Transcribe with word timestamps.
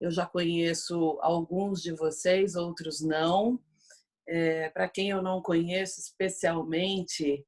Eu 0.00 0.10
já 0.10 0.24
conheço 0.24 1.18
alguns 1.20 1.82
de 1.82 1.92
vocês, 1.92 2.54
outros 2.54 3.02
não. 3.02 3.60
É, 4.26 4.70
Para 4.70 4.88
quem 4.88 5.10
eu 5.10 5.20
não 5.20 5.42
conheço 5.42 6.00
especialmente, 6.00 7.44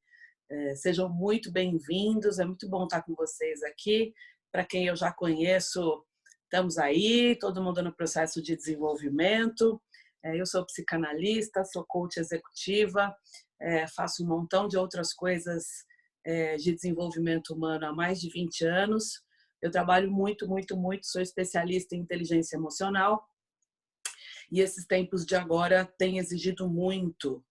é, 0.50 0.74
sejam 0.74 1.08
muito 1.08 1.50
bem-vindos. 1.50 2.38
É 2.38 2.44
muito 2.44 2.68
bom 2.68 2.84
estar 2.84 3.02
com 3.04 3.14
vocês 3.14 3.62
aqui. 3.62 4.12
Para 4.52 4.66
quem 4.66 4.86
eu 4.86 4.94
já 4.94 5.10
conheço, 5.10 6.04
estamos 6.44 6.76
aí, 6.76 7.34
todo 7.36 7.62
mundo 7.62 7.82
no 7.82 7.96
processo 7.96 8.42
de 8.42 8.54
desenvolvimento. 8.54 9.80
É, 10.22 10.38
eu 10.38 10.44
sou 10.44 10.66
psicanalista, 10.66 11.64
sou 11.64 11.86
coach 11.86 12.18
executiva, 12.18 13.16
é, 13.62 13.86
faço 13.88 14.22
um 14.22 14.28
montão 14.28 14.68
de 14.68 14.76
outras 14.76 15.14
coisas 15.14 15.64
é, 16.22 16.56
de 16.56 16.74
desenvolvimento 16.74 17.54
humano 17.54 17.86
há 17.86 17.94
mais 17.94 18.20
de 18.20 18.28
20 18.28 18.66
anos. 18.66 19.22
Eu 19.62 19.70
trabalho 19.70 20.10
muito, 20.10 20.48
muito, 20.48 20.76
muito, 20.76 21.06
sou 21.06 21.22
especialista 21.22 21.94
em 21.94 22.00
inteligência 22.00 22.56
emocional 22.56 23.24
e 24.50 24.60
esses 24.60 24.84
tempos 24.86 25.24
de 25.24 25.34
agora 25.34 25.84
têm 25.96 26.18
exigido 26.18 26.68
muito 26.68 27.42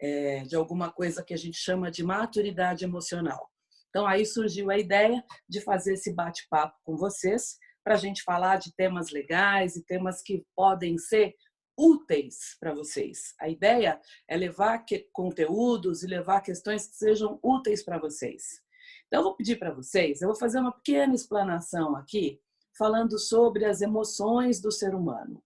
é, 0.00 0.42
de 0.42 0.56
alguma 0.56 0.90
coisa 0.90 1.22
que 1.22 1.34
a 1.34 1.36
gente 1.36 1.56
chama 1.56 1.90
de 1.90 2.02
maturidade 2.02 2.84
emocional. 2.84 3.50
Então 3.90 4.06
aí 4.06 4.24
surgiu 4.24 4.70
a 4.70 4.78
ideia 4.78 5.22
de 5.48 5.60
fazer 5.60 5.94
esse 5.94 6.12
bate-papo 6.12 6.76
com 6.84 6.96
vocês 6.96 7.58
para 7.84 7.94
a 7.94 7.98
gente 7.98 8.22
falar 8.22 8.56
de 8.56 8.74
temas 8.74 9.10
legais 9.10 9.76
e 9.76 9.84
temas 9.84 10.20
que 10.22 10.44
podem 10.54 10.98
ser 10.98 11.34
úteis 11.78 12.56
para 12.58 12.74
vocês. 12.74 13.34
A 13.40 13.48
ideia 13.48 14.00
é 14.26 14.36
levar 14.36 14.84
conteúdos 15.12 16.02
e 16.02 16.06
levar 16.06 16.40
questões 16.40 16.88
que 16.88 16.96
sejam 16.96 17.38
úteis 17.42 17.84
para 17.84 17.98
vocês. 17.98 18.60
Então, 19.08 19.20
eu 19.20 19.24
vou 19.24 19.36
pedir 19.36 19.58
para 19.58 19.72
vocês, 19.72 20.20
eu 20.20 20.28
vou 20.28 20.36
fazer 20.36 20.60
uma 20.60 20.72
pequena 20.72 21.14
explanação 21.14 21.96
aqui, 21.96 22.40
falando 22.76 23.18
sobre 23.18 23.64
as 23.64 23.80
emoções 23.80 24.60
do 24.60 24.70
ser 24.70 24.94
humano. 24.94 25.42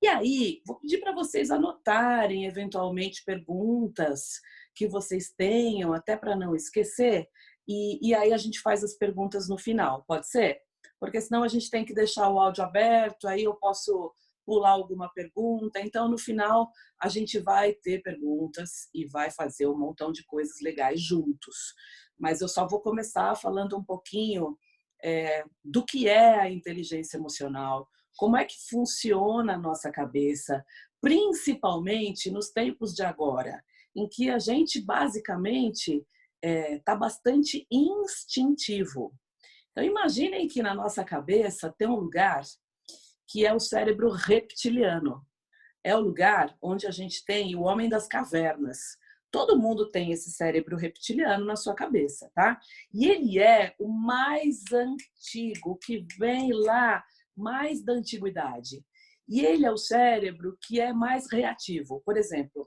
E 0.00 0.06
aí, 0.06 0.62
vou 0.64 0.78
pedir 0.78 0.98
para 0.98 1.12
vocês 1.12 1.50
anotarem 1.50 2.46
eventualmente 2.46 3.24
perguntas 3.24 4.40
que 4.74 4.86
vocês 4.86 5.32
tenham, 5.36 5.92
até 5.92 6.16
para 6.16 6.36
não 6.36 6.54
esquecer, 6.54 7.28
e, 7.66 8.08
e 8.08 8.14
aí 8.14 8.32
a 8.32 8.36
gente 8.36 8.60
faz 8.60 8.84
as 8.84 8.94
perguntas 8.94 9.48
no 9.48 9.58
final, 9.58 10.04
pode 10.06 10.28
ser? 10.28 10.60
Porque 11.00 11.20
senão 11.20 11.42
a 11.42 11.48
gente 11.48 11.70
tem 11.70 11.84
que 11.84 11.94
deixar 11.94 12.28
o 12.30 12.38
áudio 12.38 12.62
aberto, 12.62 13.26
aí 13.26 13.44
eu 13.44 13.54
posso 13.54 14.12
pular 14.48 14.70
alguma 14.70 15.12
pergunta. 15.12 15.78
Então, 15.78 16.08
no 16.08 16.16
final, 16.16 16.70
a 17.00 17.08
gente 17.08 17.38
vai 17.38 17.74
ter 17.74 18.00
perguntas 18.02 18.88
e 18.94 19.06
vai 19.06 19.30
fazer 19.30 19.66
um 19.66 19.76
montão 19.76 20.10
de 20.10 20.24
coisas 20.24 20.56
legais 20.62 21.00
juntos. 21.00 21.74
Mas 22.18 22.40
eu 22.40 22.48
só 22.48 22.66
vou 22.66 22.80
começar 22.80 23.34
falando 23.36 23.76
um 23.76 23.84
pouquinho 23.84 24.58
é, 25.02 25.44
do 25.64 25.84
que 25.84 26.08
é 26.08 26.40
a 26.40 26.50
inteligência 26.50 27.16
emocional, 27.16 27.88
como 28.16 28.36
é 28.36 28.44
que 28.44 28.56
funciona 28.68 29.54
a 29.54 29.58
nossa 29.58 29.90
cabeça, 29.90 30.64
principalmente 31.00 32.30
nos 32.30 32.50
tempos 32.50 32.92
de 32.92 33.02
agora, 33.02 33.62
em 33.94 34.08
que 34.08 34.28
a 34.28 34.38
gente 34.38 34.80
basicamente 34.80 35.96
está 35.96 36.06
é, 36.42 36.78
tá 36.80 36.96
bastante 36.96 37.66
instintivo. 37.70 39.12
Então, 39.70 39.84
imaginem 39.84 40.48
que 40.48 40.62
na 40.62 40.74
nossa 40.74 41.04
cabeça 41.04 41.72
tem 41.78 41.88
um 41.88 41.94
lugar 41.94 42.42
que 43.28 43.46
é 43.46 43.54
o 43.54 43.60
cérebro 43.60 44.10
reptiliano. 44.10 45.24
É 45.84 45.94
o 45.94 46.00
lugar 46.00 46.56
onde 46.60 46.86
a 46.86 46.90
gente 46.90 47.24
tem 47.24 47.54
o 47.54 47.62
homem 47.62 47.88
das 47.88 48.08
cavernas. 48.08 48.96
Todo 49.30 49.58
mundo 49.58 49.90
tem 49.90 50.10
esse 50.10 50.30
cérebro 50.30 50.76
reptiliano 50.76 51.44
na 51.44 51.56
sua 51.56 51.74
cabeça, 51.74 52.30
tá? 52.34 52.58
E 52.92 53.06
ele 53.06 53.38
é 53.38 53.74
o 53.78 53.88
mais 53.88 54.64
antigo, 54.72 55.78
que 55.82 56.06
vem 56.18 56.52
lá 56.52 57.04
mais 57.36 57.84
da 57.84 57.92
antiguidade. 57.92 58.84
E 59.28 59.44
ele 59.44 59.66
é 59.66 59.70
o 59.70 59.76
cérebro 59.76 60.56
que 60.62 60.80
é 60.80 60.92
mais 60.92 61.30
reativo. 61.30 62.00
Por 62.04 62.16
exemplo, 62.16 62.66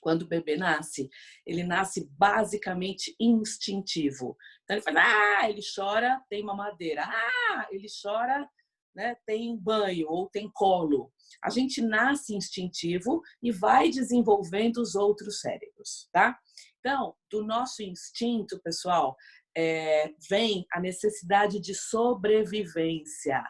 quando 0.00 0.22
o 0.22 0.28
bebê 0.28 0.56
nasce, 0.56 1.10
ele 1.44 1.64
nasce 1.64 2.08
basicamente 2.12 3.16
instintivo. 3.18 4.36
Então 4.62 4.76
ele 4.76 4.82
faz, 4.82 4.96
ah, 4.96 5.50
ele 5.50 5.60
chora, 5.74 6.22
tem 6.28 6.44
mamadeira. 6.44 7.02
Ah, 7.04 7.66
ele 7.70 7.88
chora, 8.02 8.48
né, 8.94 9.16
tem 9.26 9.56
banho 9.56 10.06
ou 10.08 10.28
tem 10.28 10.50
colo. 10.52 11.12
A 11.42 11.50
gente 11.50 11.82
nasce 11.82 12.34
instintivo 12.34 13.20
e 13.42 13.50
vai 13.50 13.90
desenvolvendo 13.90 14.78
os 14.78 14.94
outros 14.94 15.40
cérebros, 15.40 16.08
tá? 16.12 16.38
Então, 16.78 17.14
do 17.30 17.42
nosso 17.42 17.82
instinto, 17.82 18.60
pessoal, 18.62 19.16
é, 19.56 20.12
vem 20.28 20.66
a 20.72 20.80
necessidade 20.80 21.60
de 21.60 21.74
sobrevivência, 21.74 23.42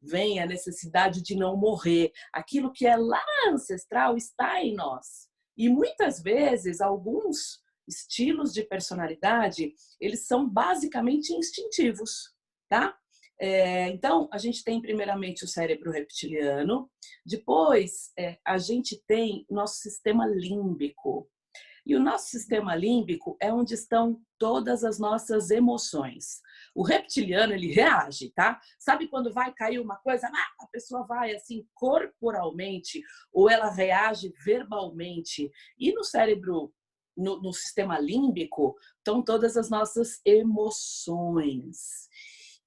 vem 0.00 0.40
a 0.40 0.46
necessidade 0.46 1.22
de 1.22 1.34
não 1.34 1.56
morrer. 1.56 2.12
Aquilo 2.32 2.72
que 2.72 2.86
é 2.86 2.96
lá 2.96 3.24
ancestral 3.48 4.16
está 4.16 4.62
em 4.62 4.74
nós. 4.74 5.28
E 5.56 5.68
muitas 5.68 6.20
vezes, 6.20 6.80
alguns 6.80 7.62
estilos 7.86 8.52
de 8.52 8.62
personalidade, 8.64 9.74
eles 10.00 10.26
são 10.26 10.48
basicamente 10.48 11.32
instintivos, 11.32 12.34
tá? 12.68 12.96
É, 13.40 13.88
então, 13.88 14.28
a 14.32 14.38
gente 14.38 14.62
tem 14.62 14.80
primeiramente 14.80 15.44
o 15.44 15.48
cérebro 15.48 15.90
reptiliano, 15.90 16.90
depois 17.26 18.12
é, 18.18 18.38
a 18.46 18.58
gente 18.58 19.02
tem 19.06 19.44
nosso 19.50 19.76
sistema 19.76 20.26
límbico. 20.26 21.28
E 21.86 21.94
o 21.94 22.00
nosso 22.00 22.28
sistema 22.28 22.74
límbico 22.74 23.36
é 23.38 23.52
onde 23.52 23.74
estão 23.74 24.18
todas 24.38 24.84
as 24.84 24.98
nossas 24.98 25.50
emoções. 25.50 26.40
O 26.74 26.82
reptiliano, 26.82 27.52
ele 27.52 27.72
reage, 27.72 28.30
tá? 28.30 28.58
Sabe 28.78 29.06
quando 29.08 29.32
vai 29.32 29.52
cair 29.52 29.78
uma 29.78 29.96
coisa, 29.96 30.26
ah, 30.26 30.64
a 30.64 30.66
pessoa 30.68 31.06
vai 31.06 31.34
assim 31.34 31.66
corporalmente 31.74 33.02
ou 33.32 33.50
ela 33.50 33.70
reage 33.70 34.32
verbalmente. 34.44 35.50
E 35.78 35.92
no 35.92 36.02
cérebro, 36.02 36.72
no, 37.14 37.40
no 37.42 37.52
sistema 37.52 37.98
límbico, 37.98 38.74
estão 38.96 39.22
todas 39.22 39.56
as 39.56 39.68
nossas 39.68 40.20
emoções. 40.24 42.08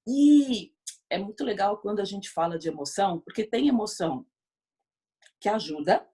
E 0.08 0.72
é 1.10 1.18
muito 1.18 1.44
legal 1.44 1.76
quando 1.82 2.00
a 2.00 2.04
gente 2.04 2.30
fala 2.30 2.58
de 2.58 2.68
emoção, 2.68 3.20
porque 3.20 3.44
tem 3.44 3.68
emoção 3.68 4.26
que 5.38 5.50
ajuda 5.50 6.08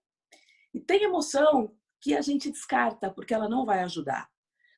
e 0.75 0.81
tem 0.81 1.05
emoção 1.05 1.73
que 2.01 2.13
a 2.15 2.21
gente 2.21 2.51
descarta, 2.51 3.09
porque 3.09 3.33
ela 3.33 3.49
não 3.49 3.65
vai 3.65 3.85
ajudar 3.85 4.29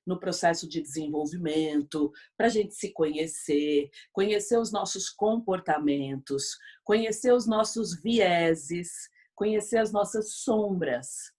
no 0.07 0.21
processo 0.21 0.69
de 0.69 0.83
desenvolvimento, 0.83 2.13
para 2.37 2.47
a 2.47 2.51
gente 2.51 2.75
se 2.75 2.93
conhecer, 2.93 3.91
conhecer 4.13 4.59
os 4.59 4.71
nossos 4.71 5.09
comportamentos, 5.09 6.57
conhecer 6.85 7.33
os 7.33 7.47
nossos 7.47 8.01
vieses, 8.01 8.91
conhecer 9.35 9.79
as 9.79 9.91
nossas 9.91 10.35
sombras. 10.35 11.33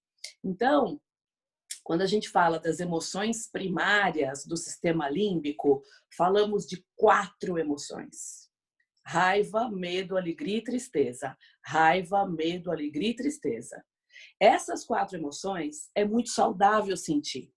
Então, 0.43 0.99
quando 1.87 2.01
a 2.01 2.05
gente 2.05 2.27
fala 2.27 2.59
das 2.59 2.81
emoções 2.81 3.49
primárias 3.49 4.45
do 4.45 4.57
sistema 4.57 5.09
límbico, 5.09 5.81
falamos 6.17 6.67
de 6.67 6.85
quatro 6.97 7.57
emoções: 7.57 8.49
raiva, 9.05 9.69
medo, 9.69 10.17
alegria 10.17 10.57
e 10.57 10.63
tristeza. 10.63 11.37
Raiva, 11.65 12.27
medo, 12.27 12.71
alegria 12.71 13.11
e 13.11 13.15
tristeza. 13.15 13.81
Essas 14.37 14.83
quatro 14.83 15.17
emoções 15.17 15.89
é 15.95 16.03
muito 16.03 16.29
saudável 16.29 16.97
sentir. 16.97 17.53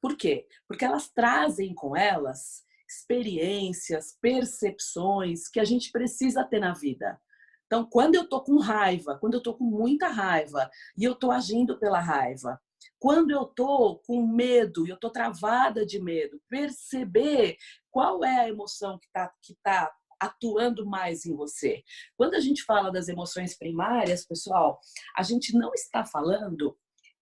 Por 0.00 0.16
quê? 0.16 0.46
Porque 0.66 0.86
elas 0.86 1.10
trazem 1.10 1.74
com 1.74 1.94
elas 1.94 2.62
experiências, 2.88 4.16
percepções 4.18 5.46
que 5.46 5.60
a 5.60 5.64
gente 5.64 5.92
precisa 5.92 6.42
ter 6.42 6.58
na 6.58 6.72
vida. 6.72 7.20
Então, 7.66 7.84
quando 7.84 8.14
eu 8.14 8.26
tô 8.26 8.40
com 8.40 8.56
raiva, 8.56 9.18
quando 9.18 9.34
eu 9.34 9.42
tô 9.42 9.52
com 9.52 9.64
muita 9.64 10.08
raiva 10.08 10.70
e 10.96 11.04
eu 11.04 11.14
tô 11.14 11.30
agindo 11.30 11.78
pela 11.78 12.00
raiva, 12.00 12.58
quando 12.98 13.30
eu 13.30 13.44
tô 13.44 14.00
com 14.06 14.26
medo 14.26 14.86
eu 14.86 14.98
tô 14.98 15.10
travada 15.10 15.84
de 15.84 16.00
medo, 16.00 16.40
perceber 16.48 17.56
qual 17.90 18.24
é 18.24 18.40
a 18.40 18.48
emoção 18.48 18.98
que 18.98 19.06
está 19.06 19.32
que 19.42 19.56
tá 19.62 19.92
atuando 20.20 20.86
mais 20.86 21.26
em 21.26 21.34
você. 21.34 21.82
Quando 22.16 22.34
a 22.34 22.40
gente 22.40 22.62
fala 22.64 22.90
das 22.90 23.08
emoções 23.08 23.56
primárias, 23.56 24.26
pessoal, 24.26 24.78
a 25.16 25.22
gente 25.22 25.56
não 25.56 25.72
está 25.74 26.04
falando 26.04 26.76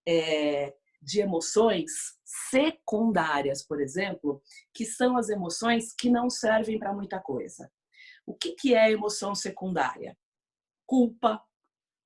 é, 0.07 0.73
de 1.01 1.19
emoções 1.19 1.91
secundárias, 2.23 3.65
por 3.65 3.81
exemplo, 3.81 4.41
que 4.73 4.85
são 4.85 5.17
as 5.17 5.29
emoções 5.29 5.93
que 5.93 6.09
não 6.09 6.29
servem 6.29 6.79
para 6.79 6.93
muita 6.93 7.19
coisa. 7.19 7.69
O 8.25 8.33
que, 8.33 8.53
que 8.53 8.73
é 8.73 8.91
emoção 8.91 9.35
secundária? 9.35 10.17
Culpa, 10.85 11.41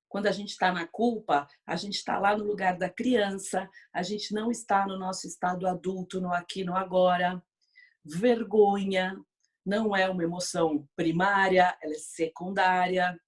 quando 0.08 0.26
a 0.26 0.32
gente 0.32 0.50
está 0.50 0.72
na 0.72 0.86
culpa, 0.86 1.46
a 1.66 1.76
gente 1.76 1.94
está 1.94 2.18
lá 2.18 2.36
no 2.36 2.44
lugar 2.44 2.78
da 2.78 2.88
criança, 2.88 3.68
a 3.92 4.02
gente 4.02 4.32
não 4.32 4.50
está 4.50 4.86
no 4.86 4.98
nosso 4.98 5.26
estado 5.26 5.66
adulto, 5.66 6.20
no 6.20 6.32
aqui, 6.32 6.64
no 6.64 6.76
agora. 6.76 7.42
Vergonha 8.04 9.16
não 9.64 9.94
é 9.94 10.08
uma 10.08 10.24
emoção 10.24 10.88
primária, 10.96 11.76
ela 11.82 11.92
é 11.92 11.98
secundária. 11.98 13.18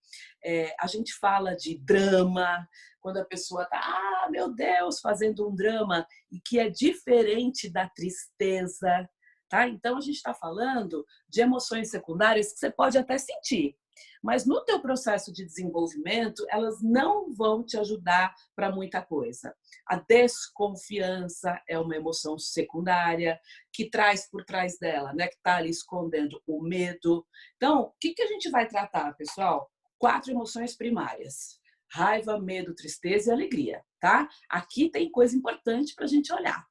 É, 0.43 0.75
a 0.81 0.87
gente 0.87 1.13
fala 1.15 1.55
de 1.55 1.79
drama, 1.79 2.67
quando 3.01 3.19
a 3.19 3.25
pessoa 3.25 3.65
está, 3.65 3.79
ah, 3.79 4.29
meu 4.31 4.53
Deus, 4.55 5.01
fazendo 5.01 5.49
um 5.49 5.55
drama, 5.55 6.07
e 6.33 6.41
que 6.41 6.59
é 6.59 6.71
diferente 6.71 7.71
da 7.71 7.89
tristeza. 7.89 9.09
Tá? 9.49 9.69
Então, 9.69 9.97
a 9.99 10.01
gente 10.01 10.17
está 10.17 10.33
falando 10.33 11.05
de 11.29 11.41
emoções 11.41 11.91
secundárias 11.91 12.53
que 12.53 12.59
você 12.59 12.71
pode 12.71 12.97
até 12.97 13.19
sentir, 13.19 13.77
Mas 14.23 14.47
no 14.47 14.65
teu 14.65 14.81
processo 14.81 15.33
de 15.33 15.45
desenvolvimento, 15.45 16.45
elas 16.49 16.83
não 16.83 17.33
vão 17.33 17.65
te 17.65 17.77
ajudar 17.79 18.35
para 18.55 18.73
muita 18.73 19.03
coisa. 19.03 19.55
A 19.87 19.97
desconfiança 19.97 21.61
é 21.69 21.79
uma 21.79 21.97
emoção 21.97 22.39
secundária 22.39 23.41
que 23.73 23.89
traz 23.89 24.29
por 24.29 24.45
trás 24.45 24.79
dela, 24.79 25.13
né, 25.13 25.29
que 25.29 25.37
está 25.37 25.57
ali 25.57 25.71
escondendo 25.71 26.41
o 26.47 26.63
medo. 26.63 27.27
Então, 27.57 27.83
o 27.83 27.93
que, 28.01 28.15
que 28.15 28.23
a 28.23 28.27
gente 28.27 28.51
vai 28.51 28.67
tratar, 28.67 29.15
pessoal? 29.15 29.71
Quatro 29.99 30.31
emoções 30.31 30.77
primárias: 30.77 31.59
raiva, 31.91 32.39
medo, 32.41 32.75
tristeza 32.75 33.31
e 33.31 33.33
alegria, 33.33 33.83
tá? 34.01 34.29
Aqui 34.49 34.91
tem 34.91 35.11
coisa 35.11 35.37
importante 35.37 35.95
para 35.95 36.05
a 36.05 36.09
gente 36.09 36.33
olhar. 36.33 36.67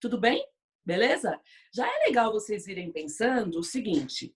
Tudo 0.00 0.20
bem? 0.20 0.46
Beleza? 0.84 1.40
Já 1.74 1.84
é 1.84 2.06
legal 2.06 2.32
vocês 2.32 2.68
irem 2.68 2.92
pensando 2.92 3.58
o 3.58 3.62
seguinte: 3.64 4.32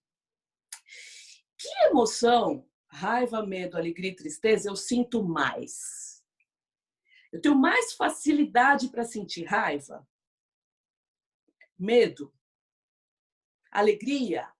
que 1.61 1.85
emoção, 1.85 2.67
raiva, 2.87 3.45
medo, 3.45 3.77
alegria 3.77 4.09
e 4.09 4.15
tristeza 4.15 4.67
eu 4.67 4.75
sinto 4.75 5.23
mais? 5.23 6.23
Eu 7.31 7.39
tenho 7.39 7.55
mais 7.55 7.93
facilidade 7.93 8.89
para 8.89 9.03
sentir 9.03 9.43
raiva, 9.43 10.05
medo, 11.77 12.33
alegria. 13.71 14.51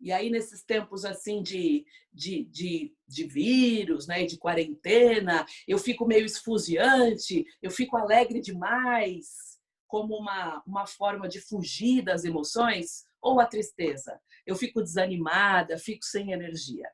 E 0.00 0.12
aí, 0.12 0.30
nesses 0.30 0.62
tempos 0.62 1.04
assim 1.04 1.42
de, 1.42 1.84
de, 2.12 2.44
de, 2.44 2.96
de 3.06 3.24
vírus, 3.26 4.06
né, 4.06 4.24
de 4.24 4.38
quarentena, 4.38 5.44
eu 5.66 5.78
fico 5.78 6.06
meio 6.06 6.24
esfuziante, 6.24 7.44
eu 7.60 7.70
fico 7.70 7.96
alegre 7.96 8.40
demais, 8.40 9.58
como 9.86 10.16
uma, 10.16 10.62
uma 10.64 10.86
forma 10.86 11.28
de 11.28 11.40
fugir 11.40 12.02
das 12.02 12.24
emoções, 12.24 13.04
ou 13.20 13.40
a 13.40 13.46
tristeza? 13.46 14.18
Eu 14.50 14.56
fico 14.56 14.82
desanimada, 14.82 15.78
fico 15.78 16.04
sem 16.04 16.32
energia. 16.32 16.90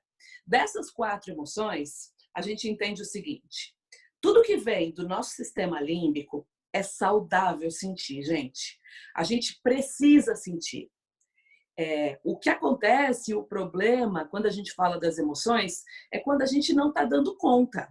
Dessas 0.47 0.91
quatro 0.91 1.32
emoções, 1.32 2.12
a 2.35 2.43
gente 2.43 2.69
entende 2.69 3.00
o 3.00 3.05
seguinte: 3.05 3.75
tudo 4.20 4.43
que 4.43 4.56
vem 4.56 4.93
do 4.93 5.08
nosso 5.08 5.31
sistema 5.31 5.81
límbico 5.81 6.47
é 6.73 6.82
saudável 6.82 7.70
sentir, 7.70 8.23
gente. 8.23 8.79
A 9.14 9.25
gente 9.25 9.58
precisa 9.62 10.35
sentir. 10.35 10.91
É, 11.79 12.19
o 12.25 12.38
que 12.38 12.49
acontece, 12.49 13.35
o 13.35 13.44
problema, 13.44 14.26
quando 14.26 14.47
a 14.47 14.50
gente 14.50 14.73
fala 14.73 14.99
das 14.99 15.19
emoções, 15.19 15.82
é 16.12 16.19
quando 16.19 16.43
a 16.43 16.47
gente 16.47 16.75
não 16.75 16.88
está 16.88 17.05
dando 17.05 17.37
conta. 17.37 17.88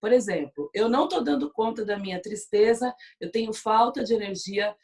Por 0.00 0.12
exemplo, 0.12 0.70
eu 0.74 0.88
não 0.88 1.04
estou 1.04 1.22
dando 1.22 1.52
conta 1.52 1.84
da 1.84 1.98
minha 1.98 2.20
tristeza, 2.20 2.94
eu 3.20 3.30
tenho 3.30 3.52
falta 3.52 4.04
de 4.04 4.12
energia, 4.12 4.76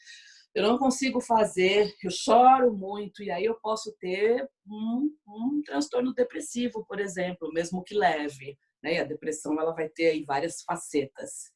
eu 0.55 0.62
não 0.62 0.79
consigo 0.79 1.20
fazer, 1.20 1.94
eu 2.02 2.11
choro 2.11 2.73
muito, 2.73 3.23
e 3.23 3.31
aí 3.31 3.44
eu 3.44 3.55
posso 3.61 3.94
ter 4.00 4.49
um, 4.67 5.11
um 5.29 5.62
transtorno 5.64 6.12
depressivo, 6.12 6.85
por 6.87 6.99
exemplo, 6.99 7.52
mesmo 7.52 7.85
que 7.85 7.94
leve. 7.94 8.58
Né? 8.82 8.94
E 8.94 8.99
a 8.99 9.05
depressão 9.05 9.61
ela 9.61 9.75
vai 9.75 9.88
ter 9.88 10.08
aí 10.08 10.25
várias 10.25 10.62
facetas 10.62 11.50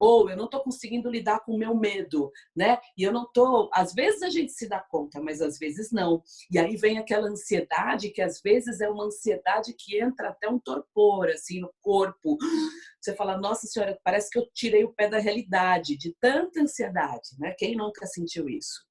ou 0.00 0.30
eu 0.30 0.36
não 0.36 0.46
estou 0.46 0.60
conseguindo 0.60 1.10
lidar 1.10 1.40
com 1.40 1.52
o 1.52 1.58
meu 1.58 1.74
medo, 1.76 2.32
né? 2.56 2.78
E 2.96 3.02
eu 3.02 3.12
não 3.12 3.24
estou. 3.24 3.68
Às 3.72 3.92
vezes 3.92 4.22
a 4.22 4.30
gente 4.30 4.50
se 4.52 4.66
dá 4.66 4.80
conta, 4.80 5.20
mas 5.20 5.42
às 5.42 5.58
vezes 5.58 5.92
não. 5.92 6.22
E 6.50 6.58
aí 6.58 6.74
vem 6.76 6.98
aquela 6.98 7.28
ansiedade 7.28 8.08
que 8.08 8.22
às 8.22 8.40
vezes 8.40 8.80
é 8.80 8.88
uma 8.88 9.04
ansiedade 9.04 9.74
que 9.78 10.00
entra 10.00 10.30
até 10.30 10.48
um 10.48 10.58
torpor 10.58 11.28
assim 11.28 11.60
no 11.60 11.70
corpo. 11.82 12.38
Você 13.00 13.14
fala, 13.14 13.38
nossa 13.38 13.66
senhora, 13.66 13.98
parece 14.02 14.30
que 14.30 14.38
eu 14.38 14.46
tirei 14.54 14.84
o 14.84 14.92
pé 14.92 15.08
da 15.08 15.18
realidade 15.18 15.96
de 15.96 16.14
tanta 16.20 16.60
ansiedade, 16.60 17.30
né? 17.38 17.54
Quem 17.58 17.76
nunca 17.76 18.06
sentiu 18.06 18.48
isso? 18.48 18.89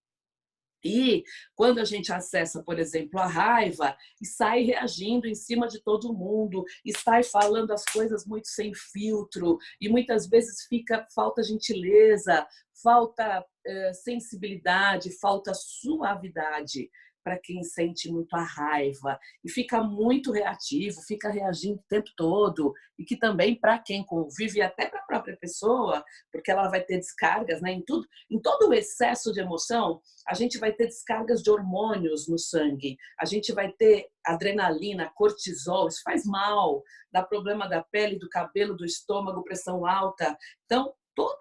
E 0.84 1.24
quando 1.56 1.80
a 1.80 1.86
gente 1.86 2.12
acessa, 2.12 2.64
por 2.64 2.80
exemplo, 2.80 3.20
a 3.20 3.28
raiva 3.28 3.96
e 4.22 4.26
sai 4.26 4.64
reagindo 4.64 5.28
em 5.28 5.36
cima 5.36 5.68
de 5.68 5.82
todo 5.82 6.14
mundo, 6.14 6.64
e 6.86 6.98
sai 6.98 7.24
falando 7.24 7.72
as 7.72 7.84
coisas 7.86 8.26
muito 8.26 8.48
sem 8.48 8.74
filtro, 8.74 9.58
e 9.80 9.90
muitas 9.90 10.28
vezes 10.28 10.66
fica 10.68 11.06
falta 11.14 11.44
gentileza, 11.44 12.48
falta 12.82 13.46
eh, 13.66 13.94
sensibilidade, 13.94 15.18
falta 15.20 15.54
suavidade 15.54 16.90
para 17.30 17.38
quem 17.38 17.64
sente 17.64 18.12
muito 18.12 18.36
a 18.36 18.42
raiva 18.42 19.20
e 19.44 19.52
fica 19.52 19.84
muito 19.84 20.32
reativo, 20.32 21.00
fica 21.04 21.30
reagindo 21.30 21.80
o 21.80 21.88
tempo 21.88 22.10
todo 22.18 22.74
e 22.98 23.06
que 23.06 23.16
também 23.16 23.54
para 23.54 23.78
quem 23.78 24.04
convive 24.04 24.64
até 24.64 24.88
para 24.88 25.02
a 25.02 25.06
própria 25.06 25.38
pessoa, 25.38 26.04
porque 26.32 26.50
ela 26.50 26.68
vai 26.70 26.82
ter 26.82 26.98
descargas, 26.98 27.62
né, 27.62 27.72
em 27.72 27.84
tudo, 27.84 28.08
em 28.32 28.42
todo 28.42 28.70
o 28.70 28.74
excesso 28.74 29.32
de 29.32 29.42
emoção, 29.42 30.02
a 30.28 30.34
gente 30.34 30.58
vai 30.58 30.74
ter 30.74 30.88
descargas 30.88 31.44
de 31.44 31.52
hormônios 31.52 32.28
no 32.28 32.40
sangue, 32.40 32.98
a 33.20 33.26
gente 33.26 33.54
vai 33.54 33.72
ter 33.74 34.08
adrenalina, 34.26 35.12
cortisol, 35.14 35.88
isso 35.88 36.02
faz 36.04 36.26
mal, 36.26 36.82
dá 37.12 37.22
problema 37.22 37.70
da 37.70 37.84
pele, 37.84 38.18
do 38.18 38.28
cabelo, 38.28 38.76
do 38.76 38.86
estômago, 38.86 39.44
pressão 39.44 39.86
alta. 39.86 40.36
Então, 40.66 40.92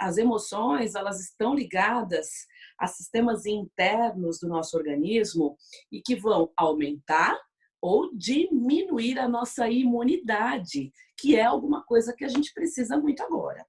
as 0.00 0.18
emoções, 0.18 0.94
elas 0.94 1.20
estão 1.20 1.54
ligadas 1.54 2.28
a 2.78 2.86
sistemas 2.86 3.46
internos 3.46 4.38
do 4.38 4.48
nosso 4.48 4.76
organismo 4.76 5.56
e 5.90 6.00
que 6.00 6.14
vão 6.14 6.52
aumentar 6.56 7.38
ou 7.80 8.14
diminuir 8.16 9.18
a 9.18 9.28
nossa 9.28 9.68
imunidade, 9.68 10.92
que 11.16 11.36
é 11.36 11.44
alguma 11.44 11.84
coisa 11.84 12.14
que 12.14 12.24
a 12.24 12.28
gente 12.28 12.52
precisa 12.52 12.96
muito 12.96 13.22
agora, 13.22 13.64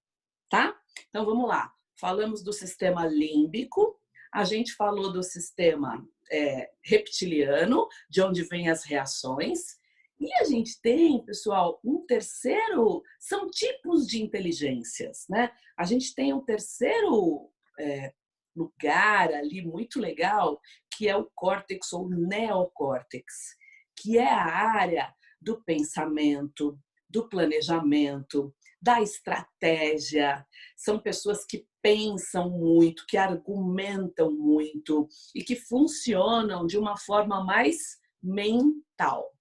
tá? 0.49 0.75
Então 1.09 1.25
vamos 1.25 1.47
lá. 1.47 1.71
Falamos 1.99 2.43
do 2.43 2.53
sistema 2.53 3.05
límbico, 3.05 3.99
a 4.33 4.43
gente 4.43 4.73
falou 4.73 5.11
do 5.11 5.21
sistema 5.21 6.05
é, 6.31 6.69
reptiliano, 6.83 7.87
de 8.09 8.21
onde 8.21 8.43
vêm 8.43 8.69
as 8.69 8.83
reações, 8.83 9.78
e 10.19 10.33
a 10.33 10.43
gente 10.43 10.79
tem, 10.81 11.23
pessoal, 11.23 11.79
um 11.83 12.05
terceiro, 12.05 13.01
são 13.19 13.49
tipos 13.49 14.05
de 14.05 14.21
inteligências, 14.21 15.25
né? 15.29 15.49
A 15.77 15.85
gente 15.85 16.13
tem 16.13 16.33
um 16.33 16.43
terceiro 16.43 17.49
é, 17.79 18.13
lugar 18.55 19.33
ali 19.33 19.65
muito 19.65 19.99
legal, 19.99 20.59
que 20.95 21.07
é 21.07 21.15
o 21.15 21.29
córtex 21.33 21.93
ou 21.93 22.09
neocórtex, 22.09 23.55
que 23.97 24.17
é 24.17 24.27
a 24.27 24.43
área 24.43 25.13
do 25.41 25.63
pensamento, 25.63 26.77
do 27.09 27.29
planejamento, 27.29 28.53
da 28.81 29.01
estratégia. 29.01 30.45
São 30.75 30.99
pessoas 30.99 31.45
que 31.45 31.65
pensam 31.81 32.49
muito, 32.49 33.05
que 33.07 33.15
argumentam 33.15 34.31
muito 34.31 35.07
e 35.33 35.43
que 35.43 35.55
funcionam 35.55 36.65
de 36.65 36.77
uma 36.77 36.97
forma 36.97 37.41
mais 37.43 37.77
mental. 38.21 39.31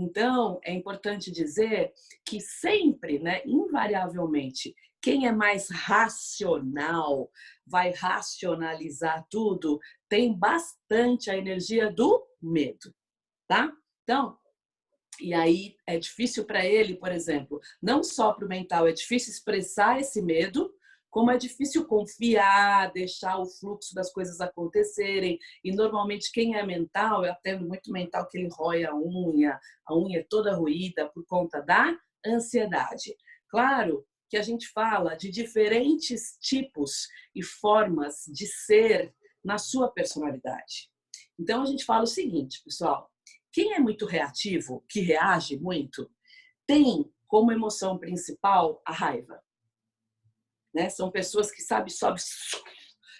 Então, 0.00 0.60
é 0.62 0.72
importante 0.72 1.28
dizer 1.32 1.92
que 2.24 2.40
sempre, 2.40 3.18
né, 3.18 3.42
invariavelmente, 3.44 4.72
quem 5.02 5.26
é 5.26 5.32
mais 5.32 5.68
racional, 5.70 7.28
vai 7.66 7.90
racionalizar 7.90 9.26
tudo, 9.28 9.80
tem 10.08 10.32
bastante 10.32 11.28
a 11.30 11.36
energia 11.36 11.90
do 11.90 12.24
medo, 12.40 12.94
tá? 13.48 13.72
Então, 14.04 14.38
e 15.20 15.34
aí 15.34 15.74
é 15.84 15.98
difícil 15.98 16.44
para 16.44 16.64
ele, 16.64 16.94
por 16.94 17.10
exemplo, 17.10 17.60
não 17.82 18.04
só 18.04 18.32
para 18.32 18.46
o 18.46 18.48
mental, 18.48 18.86
é 18.86 18.92
difícil 18.92 19.32
expressar 19.32 19.98
esse 19.98 20.22
medo, 20.22 20.72
como 21.10 21.30
é 21.30 21.36
difícil 21.36 21.86
confiar, 21.86 22.92
deixar 22.92 23.38
o 23.38 23.46
fluxo 23.46 23.94
das 23.94 24.12
coisas 24.12 24.40
acontecerem. 24.40 25.38
E 25.64 25.72
normalmente 25.72 26.30
quem 26.32 26.56
é 26.56 26.64
mental, 26.64 27.24
eu 27.24 27.32
atendo 27.32 27.66
muito 27.66 27.90
mental 27.90 28.28
que 28.28 28.38
ele 28.38 28.48
rói 28.52 28.84
a 28.84 28.94
unha, 28.94 29.58
a 29.86 29.96
unha 29.96 30.20
é 30.20 30.26
toda 30.28 30.54
ruída 30.54 31.08
por 31.08 31.24
conta 31.26 31.60
da 31.60 31.96
ansiedade. 32.26 33.16
Claro 33.48 34.06
que 34.28 34.36
a 34.36 34.42
gente 34.42 34.68
fala 34.68 35.14
de 35.14 35.30
diferentes 35.30 36.36
tipos 36.40 37.08
e 37.34 37.42
formas 37.42 38.24
de 38.26 38.46
ser 38.46 39.14
na 39.42 39.56
sua 39.56 39.90
personalidade. 39.90 40.90
Então 41.38 41.62
a 41.62 41.66
gente 41.66 41.84
fala 41.84 42.02
o 42.02 42.06
seguinte, 42.06 42.60
pessoal: 42.62 43.10
quem 43.52 43.72
é 43.72 43.78
muito 43.78 44.04
reativo, 44.04 44.84
que 44.88 45.00
reage 45.00 45.58
muito, 45.58 46.10
tem 46.66 47.10
como 47.26 47.52
emoção 47.52 47.98
principal 47.98 48.82
a 48.84 48.92
raiva. 48.92 49.42
Né? 50.78 50.88
São 50.88 51.10
pessoas 51.10 51.50
que, 51.50 51.60
sabe, 51.60 51.90
sobe. 51.90 52.20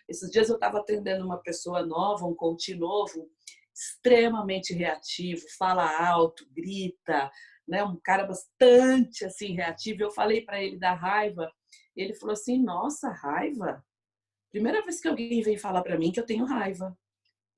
Esses 0.09 0.31
dias 0.31 0.49
eu 0.49 0.55
estava 0.55 0.79
atendendo 0.79 1.25
uma 1.25 1.43
pessoa 1.43 1.85
nova, 1.85 2.25
um 2.25 2.35
coach 2.35 2.73
novo, 2.77 3.29
extremamente 3.75 4.73
reativo, 4.73 5.45
fala 5.59 6.09
alto, 6.09 6.47
grita, 6.53 7.29
né, 7.67 7.83
um 7.83 7.99
cara 8.01 8.25
bastante 8.25 9.25
assim 9.25 9.55
reativo. 9.55 10.03
Eu 10.03 10.11
falei 10.13 10.45
para 10.45 10.63
ele 10.63 10.79
da 10.79 10.95
raiva, 10.95 11.51
ele 11.97 12.15
falou 12.15 12.33
assim: 12.33 12.63
"Nossa, 12.63 13.11
raiva? 13.11 13.85
Primeira 14.51 14.83
vez 14.83 15.01
que 15.01 15.09
alguém 15.09 15.43
vem 15.43 15.59
falar 15.59 15.83
para 15.83 15.99
mim 15.99 16.13
que 16.13 16.21
eu 16.21 16.27
tenho 16.27 16.45
raiva". 16.47 16.97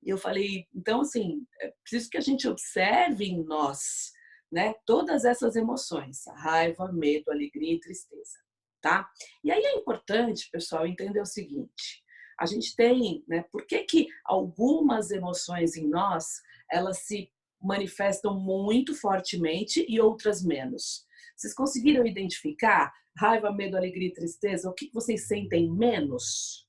E 0.03 0.09
eu 0.09 0.17
falei: 0.19 0.67
"Então 0.75 1.03
assim, 1.03 1.47
é 1.61 1.73
preciso 1.83 2.09
que 2.11 2.19
a 2.19 2.23
gente 2.23 2.49
observe 2.49 3.27
em 3.27 3.45
nós, 3.45 4.13
né, 4.51 4.75
todas 4.87 5.25
essas 5.27 5.57
emoções, 5.57 6.25
raiva, 6.39 6.91
medo, 6.91 7.31
alegria 7.31 7.75
e 7.75 7.81
tristeza, 7.81 8.39
tá? 8.81 9.09
E 9.45 9.51
aí 9.51 9.63
é 9.63 9.77
importante, 9.77 10.49
pessoal, 10.51 10.87
entender 10.87 11.21
o 11.21 11.27
seguinte: 11.27 12.03
a 12.39 12.47
gente 12.47 12.75
tem, 12.75 13.25
né, 13.29 13.45
por 13.53 13.67
que 13.67 13.83
que 13.85 14.09
algumas 14.25 15.11
emoções 15.11 15.77
em 15.77 15.89
nós, 15.89 16.27
elas 16.71 16.99
se 17.01 17.31
manifestam 17.61 18.39
muito 18.39 18.95
fortemente 18.95 19.85
e 19.89 20.01
outras 20.01 20.43
menos. 20.43 21.05
Vocês 21.37 21.55
conseguiram 21.55 22.07
identificar 22.07 22.93
raiva, 23.17 23.53
medo, 23.53 23.77
alegria 23.77 24.13
tristeza? 24.13 24.71
O 24.71 24.75
que 24.75 24.91
vocês 24.93 25.27
sentem 25.27 25.71
menos? 25.71 26.67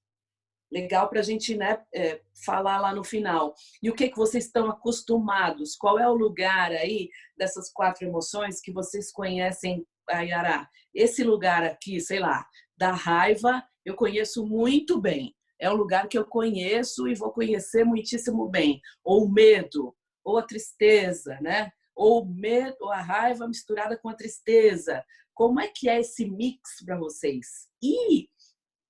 Legal 0.71 1.09
para 1.09 1.19
a 1.19 1.23
gente 1.23 1.55
né, 1.55 1.81
é, 1.93 2.21
falar 2.45 2.79
lá 2.79 2.95
no 2.95 3.03
final. 3.03 3.53
E 3.83 3.89
o 3.89 3.95
que, 3.95 4.09
que 4.09 4.17
vocês 4.17 4.45
estão 4.45 4.69
acostumados? 4.69 5.75
Qual 5.75 5.99
é 5.99 6.07
o 6.07 6.15
lugar 6.15 6.71
aí 6.71 7.09
dessas 7.37 7.71
quatro 7.71 8.07
emoções 8.07 8.61
que 8.61 8.71
vocês 8.71 9.11
conhecem, 9.11 9.85
Ayara? 10.09 10.69
Esse 10.93 11.23
lugar 11.23 11.63
aqui, 11.63 11.99
sei 11.99 12.19
lá, 12.19 12.45
da 12.77 12.91
raiva, 12.91 13.63
eu 13.85 13.95
conheço 13.95 14.45
muito 14.45 14.99
bem. 14.99 15.35
É 15.59 15.69
um 15.69 15.75
lugar 15.75 16.07
que 16.07 16.17
eu 16.17 16.25
conheço 16.25 17.07
e 17.07 17.15
vou 17.15 17.31
conhecer 17.31 17.83
muitíssimo 17.83 18.49
bem. 18.49 18.81
Ou 19.03 19.29
medo, 19.29 19.95
ou 20.23 20.37
a 20.37 20.43
tristeza, 20.43 21.39
né? 21.41 21.71
Ou 21.95 22.25
medo, 22.25 22.77
ou 22.81 22.91
a 22.91 23.01
raiva 23.01 23.47
misturada 23.47 23.97
com 23.97 24.09
a 24.09 24.15
tristeza. 24.15 25.03
Como 25.33 25.59
é 25.59 25.67
que 25.67 25.87
é 25.87 25.99
esse 25.99 26.29
mix 26.29 26.83
para 26.83 26.97
vocês? 26.97 27.69
E 27.81 28.27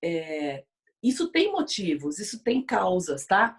é, 0.03 0.63
isso 1.03 1.31
tem 1.31 1.51
motivos, 1.51 2.19
isso 2.19 2.43
tem 2.43 2.65
causas, 2.65 3.25
tá? 3.25 3.57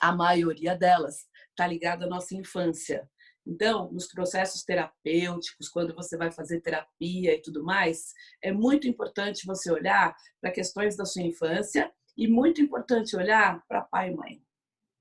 A 0.00 0.12
maioria 0.12 0.76
delas 0.76 1.26
está 1.50 1.66
ligada 1.66 2.06
à 2.06 2.08
nossa 2.08 2.34
infância. 2.34 3.08
Então, 3.50 3.90
nos 3.90 4.06
processos 4.06 4.62
terapêuticos, 4.62 5.68
quando 5.68 5.92
você 5.92 6.16
vai 6.16 6.30
fazer 6.30 6.60
terapia 6.60 7.34
e 7.34 7.42
tudo 7.42 7.64
mais, 7.64 8.14
é 8.40 8.52
muito 8.52 8.86
importante 8.86 9.44
você 9.44 9.72
olhar 9.72 10.14
para 10.40 10.52
questões 10.52 10.96
da 10.96 11.04
sua 11.04 11.22
infância 11.22 11.92
e 12.16 12.28
muito 12.28 12.62
importante 12.62 13.16
olhar 13.16 13.60
para 13.66 13.82
pai 13.82 14.10
e 14.10 14.14
mãe. 14.14 14.42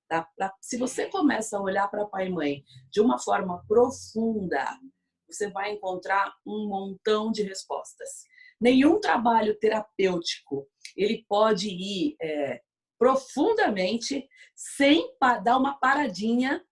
Tá? 0.09 0.27
Se 0.59 0.77
você 0.77 1.05
começa 1.05 1.59
a 1.59 1.61
olhar 1.61 1.87
para 1.89 2.07
pai 2.07 2.25
e 2.25 2.31
mãe 2.31 2.63
de 2.89 2.99
uma 2.99 3.19
forma 3.19 3.63
profunda, 3.67 4.65
você 5.29 5.47
vai 5.51 5.73
encontrar 5.73 6.33
um 6.43 6.67
montão 6.67 7.31
de 7.31 7.43
respostas. 7.43 8.23
Nenhum 8.59 8.99
trabalho 8.99 9.59
terapêutico 9.59 10.67
ele 10.97 11.23
pode 11.29 11.69
ir 11.69 12.15
é, 12.19 12.63
profundamente 12.97 14.27
sem 14.55 15.07
dar 15.43 15.57
uma 15.57 15.77
paradinha 15.79 16.65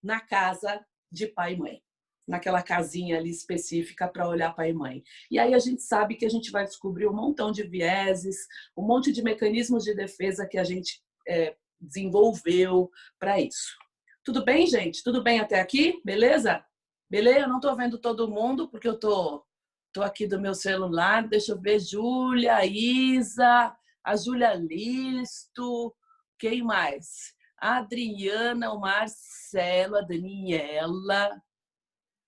na 0.00 0.20
casa 0.20 0.86
de 1.10 1.26
pai 1.26 1.54
e 1.54 1.56
mãe, 1.56 1.82
naquela 2.26 2.62
casinha 2.62 3.18
ali 3.18 3.30
específica 3.30 4.08
para 4.08 4.28
olhar 4.28 4.54
pai 4.54 4.70
e 4.70 4.74
mãe. 4.74 5.02
E 5.30 5.38
aí 5.38 5.54
a 5.54 5.58
gente 5.58 5.82
sabe 5.82 6.16
que 6.16 6.26
a 6.26 6.30
gente 6.30 6.50
vai 6.50 6.64
descobrir 6.64 7.06
um 7.06 7.14
montão 7.14 7.52
de 7.52 7.62
vieses, 7.62 8.46
um 8.76 8.82
monte 8.82 9.12
de 9.12 9.22
mecanismos 9.22 9.84
de 9.84 9.94
defesa 9.94 10.46
que 10.46 10.58
a 10.58 10.64
gente 10.64 11.00
é, 11.28 11.56
desenvolveu 11.80 12.90
para 13.18 13.40
isso. 13.40 13.76
Tudo 14.24 14.44
bem, 14.44 14.66
gente? 14.66 15.04
Tudo 15.04 15.22
bem 15.22 15.38
até 15.38 15.60
aqui? 15.60 16.00
Beleza? 16.04 16.64
Beleza? 17.08 17.40
Eu 17.40 17.48
não 17.48 17.56
estou 17.56 17.76
vendo 17.76 17.96
todo 17.96 18.30
mundo 18.30 18.68
porque 18.68 18.88
eu 18.88 18.98
tô, 18.98 19.44
tô 19.92 20.02
aqui 20.02 20.26
do 20.26 20.40
meu 20.40 20.52
celular. 20.52 21.28
Deixa 21.28 21.52
eu 21.52 21.60
ver. 21.60 21.78
Júlia, 21.78 22.64
Isa, 22.66 23.76
a 24.04 24.16
Júlia 24.16 24.54
Listo. 24.54 25.94
Quem 26.38 26.62
mais? 26.62 27.35
A 27.58 27.78
Adriana, 27.78 28.72
o 28.72 28.80
Marcelo, 28.80 29.96
a 29.96 30.02
Daniela. 30.02 31.42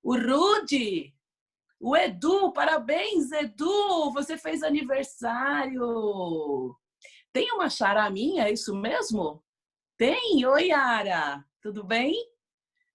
O 0.02 0.16
Rude. 0.16 1.14
O 1.80 1.96
Edu, 1.96 2.52
parabéns, 2.52 3.30
Edu! 3.30 4.10
Você 4.12 4.36
fez 4.36 4.62
aniversário. 4.62 6.76
Tem 7.32 7.52
uma 7.52 7.70
charaminha, 7.70 8.48
é 8.48 8.52
isso 8.52 8.74
mesmo? 8.74 9.44
Tem? 9.96 10.44
Oi, 10.44 10.68
Yara. 10.68 11.44
Tudo 11.60 11.84
bem? 11.84 12.14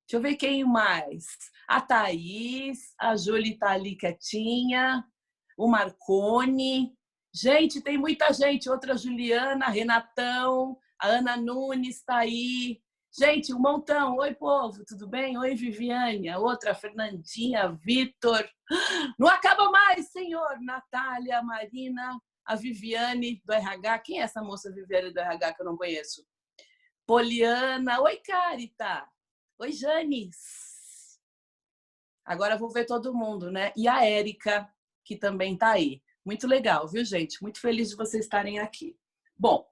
Deixa 0.05 0.17
eu 0.17 0.21
ver 0.21 0.35
quem 0.35 0.63
mais. 0.63 1.25
A 1.67 1.79
Thaís, 1.79 2.93
a 2.99 3.15
Júlia 3.15 3.57
tá 3.57 3.71
ali 3.71 3.95
quietinha, 3.95 5.03
o 5.57 5.67
Marcone. 5.67 6.93
Gente, 7.33 7.81
tem 7.81 7.97
muita 7.97 8.31
gente. 8.33 8.69
Outra 8.69 8.97
Juliana, 8.97 9.67
Renatão, 9.67 10.77
a 10.99 11.07
Ana 11.07 11.37
Nunes 11.37 11.97
está 11.97 12.17
aí. 12.17 12.81
Gente, 13.15 13.53
um 13.53 13.59
montão. 13.59 14.17
Oi, 14.17 14.33
povo, 14.33 14.83
tudo 14.85 15.07
bem? 15.07 15.37
Oi, 15.37 15.55
Viviane. 15.55 16.29
A 16.29 16.39
outra, 16.39 16.73
Fernandinha, 16.73 17.71
Vitor. 17.83 18.47
Não 19.19 19.27
acaba 19.27 19.69
mais, 19.69 20.11
senhor. 20.11 20.59
Natália, 20.61 21.41
Marina, 21.43 22.19
a 22.45 22.55
Viviane 22.55 23.41
do 23.45 23.53
RH. 23.53 23.99
Quem 23.99 24.19
é 24.19 24.23
essa 24.23 24.41
moça 24.41 24.71
Viviane 24.71 25.13
do 25.13 25.19
RH 25.19 25.53
que 25.53 25.61
eu 25.61 25.65
não 25.65 25.77
conheço? 25.77 26.25
Poliana. 27.05 28.01
Oi, 28.01 28.17
Carita. 28.17 29.07
Oi, 29.59 29.71
Janis. 29.71 31.19
Agora 32.25 32.57
vou 32.57 32.69
ver 32.69 32.85
todo 32.85 33.13
mundo, 33.13 33.51
né? 33.51 33.71
E 33.75 33.87
a 33.87 34.05
Érica, 34.05 34.67
que 35.03 35.15
também 35.15 35.53
está 35.53 35.71
aí. 35.71 36.01
Muito 36.25 36.47
legal, 36.47 36.87
viu, 36.87 37.03
gente? 37.03 37.41
Muito 37.41 37.59
feliz 37.59 37.89
de 37.89 37.95
vocês 37.95 38.23
estarem 38.23 38.59
aqui. 38.59 38.97
Bom, 39.37 39.67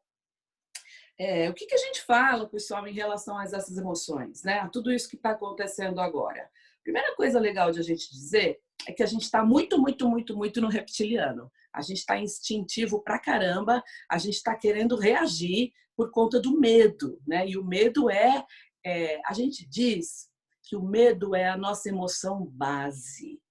é, 1.22 1.50
o 1.50 1.54
que, 1.54 1.66
que 1.66 1.76
a 1.76 1.78
gente 1.78 2.02
fala, 2.02 2.48
pessoal, 2.48 2.88
em 2.88 2.94
relação 2.94 3.38
a 3.38 3.44
essas 3.44 3.78
emoções, 3.78 4.44
né? 4.44 4.60
A 4.60 4.68
tudo 4.68 4.92
isso 4.92 5.10
que 5.10 5.16
está 5.16 5.32
acontecendo 5.32 6.00
agora. 6.00 6.50
Primeira 6.84 7.16
coisa 7.16 7.40
legal 7.40 7.72
de 7.72 7.80
a 7.80 7.84
gente 7.84 8.12
dizer 8.12 8.60
é 8.88 8.92
que 8.92 9.04
a 9.04 9.06
gente 9.06 9.24
está 9.24 9.44
muito, 9.44 9.80
muito, 9.80 10.08
muito, 10.08 10.36
muito 10.36 10.60
no 10.60 10.68
reptiliano 10.68 11.52
a 11.74 11.82
gente 11.82 12.00
está 12.00 12.18
instintivo 12.20 13.02
pra 13.02 13.20
caramba, 13.20 13.84
a 14.10 14.18
gente 14.18 14.36
está 14.36 14.56
querendo 14.56 14.96
reagir 14.96 15.72
por 15.96 16.12
conta 16.12 16.40
do 16.40 16.60
medo, 16.60 17.22
né? 17.26 17.48
E 17.48 17.58
o 17.58 17.64
medo 17.64 18.10
é, 18.10 18.46
é, 18.86 19.20
a 19.26 19.34
gente 19.34 19.68
diz 19.68 20.30
que 20.64 20.76
o 20.76 20.84
medo 20.84 21.36
é 21.36 21.48
a 21.48 21.58
nossa 21.58 21.90
emoção 21.90 22.46
base. 22.46 23.42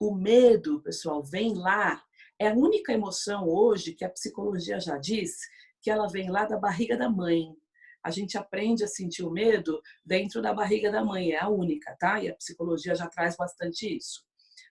O 0.00 0.14
medo, 0.14 0.80
pessoal, 0.82 1.22
vem 1.22 1.54
lá, 1.54 2.02
é 2.38 2.48
a 2.48 2.54
única 2.54 2.92
emoção 2.92 3.48
hoje 3.48 3.94
que 3.94 4.04
a 4.04 4.10
psicologia 4.10 4.78
já 4.78 4.98
diz 4.98 5.38
que 5.86 5.90
ela 5.92 6.08
vem 6.08 6.28
lá 6.28 6.44
da 6.44 6.58
barriga 6.58 6.96
da 6.96 7.08
mãe. 7.08 7.56
A 8.02 8.10
gente 8.10 8.36
aprende 8.36 8.82
a 8.82 8.88
sentir 8.88 9.22
o 9.22 9.30
medo 9.30 9.80
dentro 10.04 10.42
da 10.42 10.52
barriga 10.52 10.90
da 10.90 11.04
mãe, 11.04 11.30
é 11.30 11.40
a 11.40 11.48
única, 11.48 11.94
tá? 11.96 12.20
E 12.20 12.28
a 12.28 12.34
psicologia 12.34 12.92
já 12.96 13.06
traz 13.06 13.36
bastante 13.36 13.96
isso. 13.96 14.24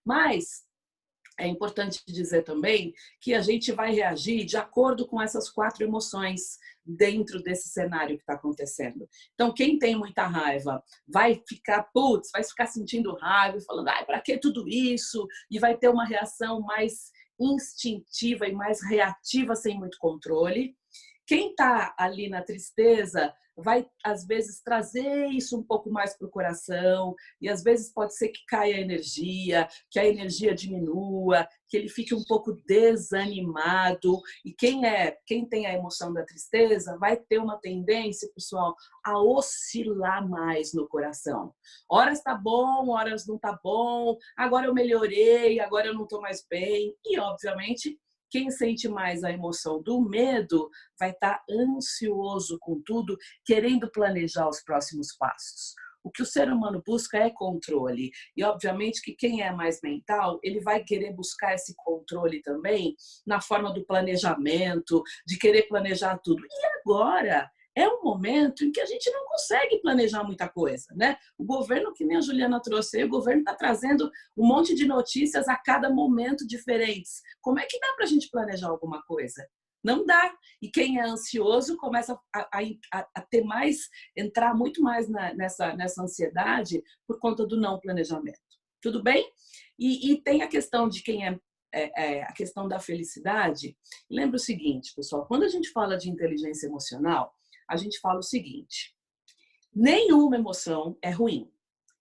Mas 0.04 0.66
é 1.40 1.48
importante 1.48 2.04
dizer 2.06 2.44
também 2.44 2.94
que 3.22 3.34
a 3.34 3.40
gente 3.40 3.72
vai 3.72 3.94
reagir 3.94 4.44
de 4.44 4.58
acordo 4.58 5.08
com 5.08 5.22
essas 5.22 5.50
quatro 5.50 5.86
emoções 5.86 6.58
dentro 6.86 7.42
desse 7.42 7.70
cenário 7.70 8.18
que 8.18 8.24
está 8.24 8.34
acontecendo. 8.34 9.08
Então, 9.36 9.54
quem 9.54 9.80
tem 9.80 9.96
muita 9.96 10.28
raiva 10.28 10.84
vai 11.08 11.42
ficar, 11.48 11.84
putz, 11.94 12.30
vai 12.30 12.44
ficar 12.44 12.68
sentindo 12.68 13.16
raiva, 13.16 13.58
falando, 13.62 13.88
ai, 13.88 14.06
para 14.06 14.20
que 14.20 14.38
tudo 14.38 14.68
isso? 14.68 15.26
E 15.50 15.60
vai 15.60 15.78
ter 15.78 15.88
uma 15.88 16.06
reação 16.06 16.60
mais 16.60 17.10
instintiva 17.40 18.50
e 18.50 18.54
mais 18.54 18.84
reativa, 18.84 19.56
sem 19.56 19.78
muito 19.78 19.98
controle. 19.98 20.76
Quem 21.28 21.50
está 21.50 21.96
ali 21.98 22.30
na 22.30 22.42
tristeza 22.42 23.34
vai 23.58 23.88
às 24.04 24.26
vezes 24.26 24.62
trazer 24.62 25.28
isso 25.28 25.58
um 25.58 25.64
pouco 25.64 25.90
mais 25.90 26.18
para 26.18 26.28
o 26.28 26.32
coração 26.32 27.16
e 27.42 27.48
às 27.48 27.64
vezes 27.64 27.94
pode 27.94 28.16
ser 28.16 28.30
que 28.30 28.46
caia 28.48 28.76
a 28.76 28.82
energia, 28.82 29.68
que 29.90 30.00
a 30.00 30.06
energia 30.06 30.54
diminua, 30.54 31.48
que 31.70 31.78
ele 31.78 31.90
fique 31.90 32.14
um 32.14 32.24
pouco 32.26 32.54
desanimado 32.68 34.22
e 34.44 34.54
quem 34.54 34.86
é, 34.86 35.18
quem 35.26 35.48
tem 35.48 35.66
a 35.66 35.74
emoção 35.74 36.14
da 36.14 36.26
tristeza 36.26 36.98
vai 36.98 37.16
ter 37.16 37.40
uma 37.40 37.58
tendência, 37.58 38.30
pessoal, 38.36 38.76
a 39.06 39.22
oscilar 39.22 40.28
mais 40.28 40.74
no 40.74 40.88
coração. 40.88 41.54
Horas 41.90 42.22
tá 42.22 42.36
bom, 42.36 42.90
horas 42.90 43.26
não 43.26 43.38
tá 43.40 43.58
bom. 43.64 44.18
Agora 44.38 44.68
eu 44.68 44.74
melhorei, 44.74 45.60
agora 45.60 45.88
eu 45.88 45.94
não 45.94 46.08
tô 46.08 46.20
mais 46.20 46.46
bem 46.50 46.94
e 47.06 47.18
obviamente 47.20 47.98
quem 48.36 48.52
sente 48.52 48.90
mais 48.90 49.24
a 49.24 49.32
emoção 49.32 49.82
do 49.82 50.02
medo 50.02 50.70
vai 51.00 51.12
estar 51.12 51.42
ansioso 51.50 52.58
com 52.60 52.82
tudo, 52.86 53.18
querendo 53.46 53.90
planejar 53.90 54.50
os 54.50 54.62
próximos 54.62 55.16
passos. 55.18 55.74
O 56.04 56.12
que 56.12 56.22
o 56.22 56.26
ser 56.26 56.52
humano 56.52 56.84
busca 56.86 57.18
é 57.18 57.30
controle. 57.30 58.12
E, 58.36 58.44
obviamente, 58.44 59.02
que 59.02 59.14
quem 59.14 59.42
é 59.42 59.54
mais 59.54 59.80
mental, 59.82 60.38
ele 60.44 60.60
vai 60.60 60.84
querer 60.84 61.14
buscar 61.14 61.54
esse 61.54 61.74
controle 61.78 62.42
também 62.42 62.94
na 63.26 63.40
forma 63.40 63.74
do 63.74 63.86
planejamento, 63.86 65.02
de 65.26 65.38
querer 65.38 65.64
planejar 65.70 66.20
tudo. 66.22 66.44
E 66.44 66.66
agora, 66.82 67.50
é 67.76 67.88
um 67.88 68.02
momento 68.02 68.64
em 68.64 68.72
que 68.72 68.80
a 68.80 68.86
gente 68.86 69.10
não 69.12 69.26
consegue 69.26 69.80
planejar 69.80 70.24
muita 70.24 70.48
coisa, 70.48 70.88
né? 70.96 71.18
O 71.38 71.44
governo, 71.44 71.94
que 71.94 72.06
nem 72.06 72.18
a 72.18 72.22
Juliana 72.22 72.62
trouxe, 72.62 73.04
o 73.04 73.10
governo 73.10 73.42
está 73.42 73.54
trazendo 73.54 74.10
um 74.38 74.48
monte 74.48 74.74
de 74.74 74.86
notícias 74.86 75.48
a 75.50 75.58
cada 75.58 75.90
momento 75.90 76.48
diferentes. 76.48 77.22
Como 77.42 77.60
é 77.60 77.66
que 77.66 77.80
dá 77.80 77.94
para 77.94 78.06
a 78.06 78.08
gente 78.08 78.30
planejar 78.30 78.70
alguma 78.70 79.04
coisa? 79.04 79.46
Não 79.84 80.06
dá. 80.06 80.34
E 80.62 80.70
quem 80.70 81.00
é 81.00 81.04
ansioso 81.04 81.78
começa 81.78 82.18
a, 82.34 82.60
a, 82.94 83.08
a 83.14 83.22
ter 83.22 83.44
mais, 83.44 83.90
entrar 84.16 84.56
muito 84.56 84.82
mais 84.82 85.10
na, 85.10 85.34
nessa, 85.34 85.76
nessa 85.76 86.02
ansiedade 86.02 86.82
por 87.06 87.20
conta 87.20 87.46
do 87.46 87.58
não 87.58 87.80
planejamento. 87.80 88.40
Tudo 88.82 89.04
bem? 89.04 89.30
E, 89.78 90.12
e 90.12 90.22
tem 90.22 90.42
a 90.42 90.48
questão 90.48 90.88
de 90.88 91.04
quem 91.04 91.28
é 91.28 91.38
é, 91.76 92.20
é, 92.20 92.24
a 92.24 92.32
questão 92.32 92.70
da 92.70 92.80
felicidade. 92.80 93.78
Lembra 94.10 94.38
o 94.38 94.40
seguinte, 94.40 94.94
pessoal, 94.96 95.26
quando 95.26 95.44
a 95.44 95.50
gente 95.50 95.70
fala 95.72 95.98
de 95.98 96.10
inteligência 96.10 96.68
emocional, 96.68 97.35
a 97.70 97.76
gente 97.76 98.00
fala 98.00 98.20
o 98.20 98.24
seguinte: 98.24 98.96
Nenhuma 99.76 100.38
emoção 100.38 100.98
é 101.02 101.10
ruim. 101.10 101.52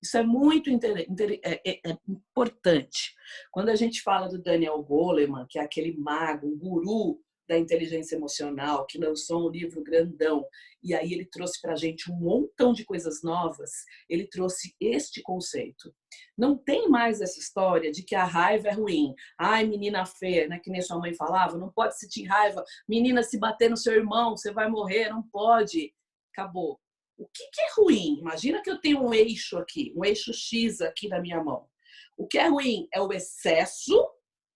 Isso 0.01 0.17
é 0.17 0.23
muito 0.23 0.71
é, 0.71 1.61
é, 1.65 1.91
é 1.91 1.99
importante. 2.07 3.15
Quando 3.51 3.71
a 3.71 3.75
gente 3.75 4.03
fala 4.03 4.29
do 4.29 4.41
Daniel 4.41 4.81
Goleman, 4.83 5.47
que 5.49 5.59
é 5.59 5.63
aquele 5.63 5.97
mago, 5.97 6.47
um 6.47 6.57
guru 6.57 7.21
da 7.49 7.59
inteligência 7.59 8.17
emocional, 8.17 8.87
que 8.87 8.99
lançou 8.99 9.47
um 9.47 9.51
livro 9.51 9.83
grandão, 9.83 10.47
e 10.83 10.95
aí 10.95 11.13
ele 11.13 11.27
trouxe 11.27 11.61
para 11.61 11.73
a 11.73 11.77
gente 11.77 12.11
um 12.11 12.17
montão 12.17 12.73
de 12.73 12.85
coisas 12.85 13.23
novas, 13.23 13.71
ele 14.09 14.27
trouxe 14.27 14.75
este 14.81 15.23
conceito. 15.23 15.95
Não 16.37 16.57
tem 16.57 16.89
mais 16.89 17.21
essa 17.21 17.39
história 17.39 17.91
de 17.91 18.03
que 18.03 18.15
a 18.15 18.25
raiva 18.25 18.69
é 18.69 18.73
ruim. 18.73 19.15
Ai, 19.39 19.67
menina 19.67 20.07
feia, 20.07 20.49
né? 20.49 20.59
que 20.59 20.71
nem 20.71 20.83
sua 20.83 20.99
mãe 20.99 21.15
falava, 21.15 21.57
não 21.59 21.71
pode 21.71 21.99
sentir 21.99 22.25
raiva. 22.25 22.65
Menina, 22.89 23.23
se 23.23 23.39
bater 23.39 23.71
no 23.71 23.77
seu 23.77 23.95
irmão, 23.95 24.37
você 24.37 24.53
vai 24.53 24.69
morrer, 24.69 25.09
não 25.09 25.23
pode. 25.23 25.93
Acabou. 26.33 26.79
O 27.17 27.27
que, 27.27 27.45
que 27.53 27.61
é 27.61 27.69
ruim? 27.77 28.19
Imagina 28.19 28.61
que 28.61 28.71
eu 28.71 28.81
tenho 28.81 29.01
um 29.01 29.15
eixo 29.15 29.57
aqui, 29.57 29.93
um 29.97 30.05
eixo 30.05 30.33
X 30.33 30.81
aqui 30.81 31.09
na 31.09 31.21
minha 31.21 31.43
mão. 31.43 31.69
O 32.17 32.27
que 32.27 32.39
é 32.39 32.49
ruim 32.49 32.89
é 32.93 33.01
o 33.01 33.13
excesso 33.13 34.09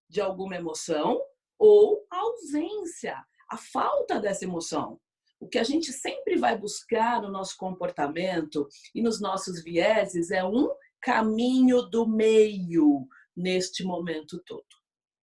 de 0.08 0.20
alguma 0.20 0.56
emoção 0.56 1.20
ou 1.58 2.06
a 2.10 2.18
ausência, 2.18 3.16
a 3.50 3.56
falta 3.56 4.20
dessa 4.20 4.44
emoção. 4.44 5.00
O 5.40 5.48
que 5.48 5.58
a 5.58 5.64
gente 5.64 5.92
sempre 5.92 6.36
vai 6.36 6.56
buscar 6.56 7.22
no 7.22 7.30
nosso 7.30 7.56
comportamento 7.56 8.68
e 8.94 9.00
nos 9.00 9.20
nossos 9.20 9.62
vieses 9.62 10.30
é 10.30 10.44
um 10.44 10.68
caminho 11.00 11.82
do 11.82 12.06
meio 12.06 13.06
neste 13.36 13.84
momento 13.84 14.42
todo, 14.44 14.66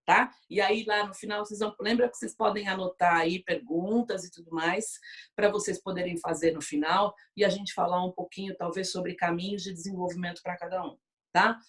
tá? 0.06 0.32
E 0.50 0.62
aí 0.62 0.86
lá 0.86 1.06
no 1.06 1.13
final 1.13 1.46
vocês 1.46 1.60
vão, 1.60 1.75
lembra 1.82 2.10
que 2.10 2.15
vocês 2.15 2.34
podem 2.34 2.65
anotar 2.65 3.18
aí 3.18 3.44
perguntas 3.44 4.24
e 4.24 4.32
tudo 4.32 4.51
mais 4.51 4.98
para 5.36 5.51
vocês 5.51 5.82
poderem 5.82 6.18
fazer 6.18 6.54
no 6.54 6.62
final 6.62 7.13
e 7.36 7.44
a 7.44 7.50
gente 7.50 7.74
falar 7.74 8.04
um 8.06 8.12
pouquinho 8.13 8.56
talvez 8.56 8.92
sobre 8.92 9.15
caminhos 9.15 9.63
de 9.63 9.74
desenvolvimento 9.74 10.42
para 10.42 10.58
cada 10.58 10.82
um, 10.86 10.98
tá? 11.34 11.60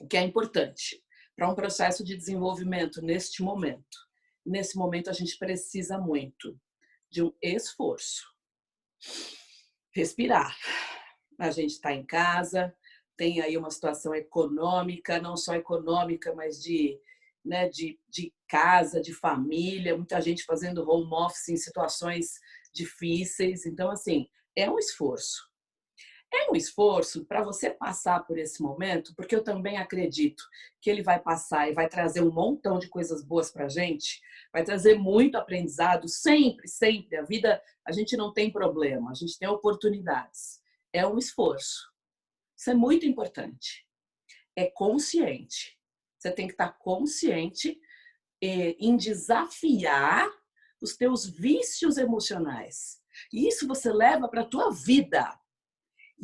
O 0.00 0.06
que 0.06 0.18
é 0.18 0.22
importante 0.22 1.03
para 1.36 1.50
um 1.50 1.54
processo 1.54 2.04
de 2.04 2.16
desenvolvimento 2.16 3.02
neste 3.02 3.42
momento. 3.42 3.98
Nesse 4.44 4.76
momento, 4.76 5.10
a 5.10 5.12
gente 5.12 5.36
precisa 5.38 5.98
muito 5.98 6.58
de 7.10 7.22
um 7.22 7.32
esforço. 7.42 8.22
Respirar. 9.94 10.56
A 11.38 11.50
gente 11.50 11.72
está 11.72 11.92
em 11.92 12.04
casa, 12.04 12.74
tem 13.16 13.40
aí 13.40 13.56
uma 13.56 13.70
situação 13.70 14.14
econômica, 14.14 15.20
não 15.20 15.36
só 15.36 15.54
econômica, 15.54 16.34
mas 16.34 16.60
de, 16.62 17.00
né, 17.44 17.68
de, 17.68 17.98
de 18.08 18.32
casa, 18.48 19.00
de 19.00 19.12
família, 19.12 19.96
muita 19.96 20.20
gente 20.20 20.44
fazendo 20.44 20.88
home 20.88 21.12
office 21.12 21.48
em 21.48 21.56
situações 21.56 22.38
difíceis. 22.72 23.66
Então, 23.66 23.90
assim, 23.90 24.28
é 24.56 24.70
um 24.70 24.78
esforço. 24.78 25.42
É 26.34 26.50
um 26.50 26.56
esforço 26.56 27.24
para 27.26 27.44
você 27.44 27.70
passar 27.70 28.26
por 28.26 28.36
esse 28.38 28.60
momento, 28.60 29.14
porque 29.14 29.36
eu 29.36 29.44
também 29.44 29.76
acredito 29.76 30.42
que 30.80 30.90
ele 30.90 31.00
vai 31.00 31.20
passar 31.20 31.70
e 31.70 31.72
vai 31.72 31.88
trazer 31.88 32.22
um 32.22 32.32
montão 32.32 32.76
de 32.76 32.88
coisas 32.88 33.24
boas 33.24 33.52
para 33.52 33.68
gente, 33.68 34.20
vai 34.52 34.64
trazer 34.64 34.98
muito 34.98 35.36
aprendizado, 35.36 36.08
sempre, 36.08 36.66
sempre. 36.66 37.16
A 37.16 37.22
vida, 37.22 37.62
a 37.86 37.92
gente 37.92 38.16
não 38.16 38.32
tem 38.32 38.50
problema, 38.50 39.12
a 39.12 39.14
gente 39.14 39.38
tem 39.38 39.48
oportunidades. 39.48 40.60
É 40.92 41.06
um 41.06 41.18
esforço. 41.18 41.88
Isso 42.56 42.70
é 42.70 42.74
muito 42.74 43.06
importante. 43.06 43.86
É 44.56 44.66
consciente. 44.66 45.78
Você 46.18 46.32
tem 46.32 46.48
que 46.48 46.54
estar 46.54 46.72
consciente 46.78 47.78
eh, 48.42 48.74
em 48.80 48.96
desafiar 48.96 50.28
os 50.80 50.96
teus 50.96 51.26
vícios 51.26 51.96
emocionais. 51.96 53.00
E 53.32 53.46
isso 53.46 53.68
você 53.68 53.92
leva 53.92 54.28
para 54.28 54.40
a 54.40 54.46
tua 54.46 54.72
vida 54.72 55.38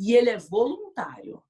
e 0.01 0.15
ele 0.15 0.31
é 0.31 0.37
voluntário. 0.37 1.43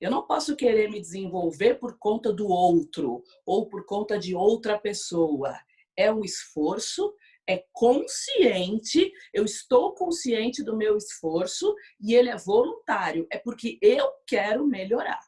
Eu 0.00 0.10
não 0.10 0.26
posso 0.26 0.56
querer 0.56 0.90
me 0.90 1.00
desenvolver 1.00 1.76
por 1.76 1.96
conta 1.96 2.32
do 2.32 2.48
outro 2.48 3.22
ou 3.46 3.68
por 3.68 3.86
conta 3.86 4.18
de 4.18 4.34
outra 4.34 4.76
pessoa. 4.76 5.56
É 5.96 6.12
um 6.12 6.24
esforço, 6.24 7.14
é 7.46 7.64
consciente, 7.72 9.12
eu 9.32 9.44
estou 9.44 9.94
consciente 9.94 10.64
do 10.64 10.76
meu 10.76 10.96
esforço 10.96 11.72
e 12.00 12.14
ele 12.14 12.30
é 12.30 12.36
voluntário. 12.36 13.28
É 13.30 13.38
porque 13.38 13.78
eu 13.80 14.10
quero 14.26 14.66
melhorar. 14.66 15.20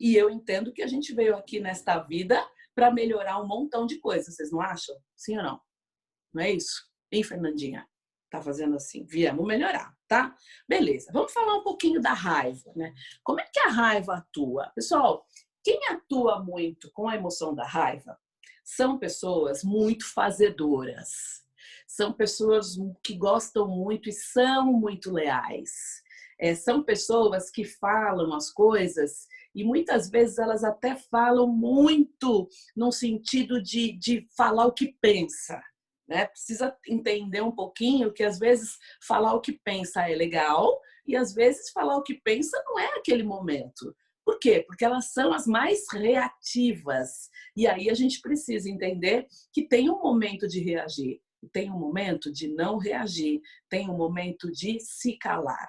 E 0.00 0.16
eu 0.16 0.28
entendo 0.28 0.72
que 0.72 0.82
a 0.82 0.86
gente 0.88 1.14
veio 1.14 1.36
aqui 1.36 1.60
nesta 1.60 2.00
vida 2.00 2.44
para 2.74 2.90
melhorar 2.90 3.40
um 3.40 3.46
montão 3.46 3.86
de 3.86 4.00
coisas, 4.00 4.34
vocês 4.34 4.50
não 4.50 4.60
acham? 4.60 4.96
Sim 5.16 5.36
ou 5.36 5.44
não? 5.44 5.60
Não 6.34 6.42
é 6.42 6.50
isso? 6.50 6.88
Hein, 7.12 7.22
Fernandinha? 7.22 7.86
Tá 8.30 8.42
fazendo 8.42 8.74
assim, 8.74 9.04
viemos 9.04 9.46
melhorar 9.46 9.97
tá? 10.08 10.34
Beleza, 10.66 11.10
vamos 11.12 11.32
falar 11.32 11.56
um 11.56 11.62
pouquinho 11.62 12.00
da 12.00 12.14
raiva, 12.14 12.72
né? 12.74 12.94
Como 13.22 13.40
é 13.40 13.44
que 13.44 13.60
a 13.60 13.68
raiva 13.68 14.16
atua? 14.16 14.72
Pessoal, 14.74 15.24
quem 15.62 15.78
atua 15.88 16.42
muito 16.42 16.90
com 16.92 17.08
a 17.08 17.14
emoção 17.14 17.54
da 17.54 17.64
raiva 17.64 18.18
são 18.64 18.98
pessoas 18.98 19.62
muito 19.62 20.10
fazedoras, 20.12 21.44
são 21.86 22.12
pessoas 22.12 22.76
que 23.02 23.14
gostam 23.16 23.68
muito 23.68 24.08
e 24.08 24.12
são 24.12 24.72
muito 24.72 25.12
leais. 25.12 26.02
É, 26.40 26.54
são 26.54 26.84
pessoas 26.84 27.50
que 27.50 27.64
falam 27.64 28.32
as 28.32 28.48
coisas 28.50 29.26
e 29.52 29.64
muitas 29.64 30.08
vezes 30.08 30.38
elas 30.38 30.62
até 30.62 30.94
falam 30.94 31.48
muito 31.48 32.48
no 32.76 32.92
sentido 32.92 33.60
de, 33.60 33.92
de 33.98 34.28
falar 34.36 34.66
o 34.66 34.72
que 34.72 34.94
pensa. 35.00 35.60
Né? 36.08 36.26
Precisa 36.26 36.74
entender 36.88 37.42
um 37.42 37.54
pouquinho 37.54 38.12
que 38.12 38.24
às 38.24 38.38
vezes 38.38 38.78
falar 39.06 39.34
o 39.34 39.40
que 39.40 39.52
pensa 39.52 40.08
é 40.08 40.14
legal 40.14 40.80
e 41.06 41.14
às 41.14 41.34
vezes 41.34 41.70
falar 41.70 41.96
o 41.96 42.02
que 42.02 42.14
pensa 42.14 42.60
não 42.66 42.78
é 42.78 42.86
aquele 42.96 43.22
momento. 43.22 43.94
Por 44.24 44.38
quê? 44.38 44.64
Porque 44.66 44.84
elas 44.84 45.12
são 45.12 45.32
as 45.32 45.46
mais 45.46 45.84
reativas. 45.92 47.30
E 47.56 47.66
aí 47.66 47.88
a 47.88 47.94
gente 47.94 48.20
precisa 48.20 48.68
entender 48.68 49.26
que 49.52 49.66
tem 49.66 49.90
um 49.90 50.00
momento 50.02 50.46
de 50.46 50.60
reagir, 50.60 51.20
tem 51.52 51.70
um 51.70 51.78
momento 51.78 52.32
de 52.32 52.48
não 52.48 52.78
reagir, 52.78 53.40
tem 53.68 53.88
um 53.88 53.96
momento 53.96 54.50
de 54.50 54.80
se 54.80 55.16
calar. 55.16 55.68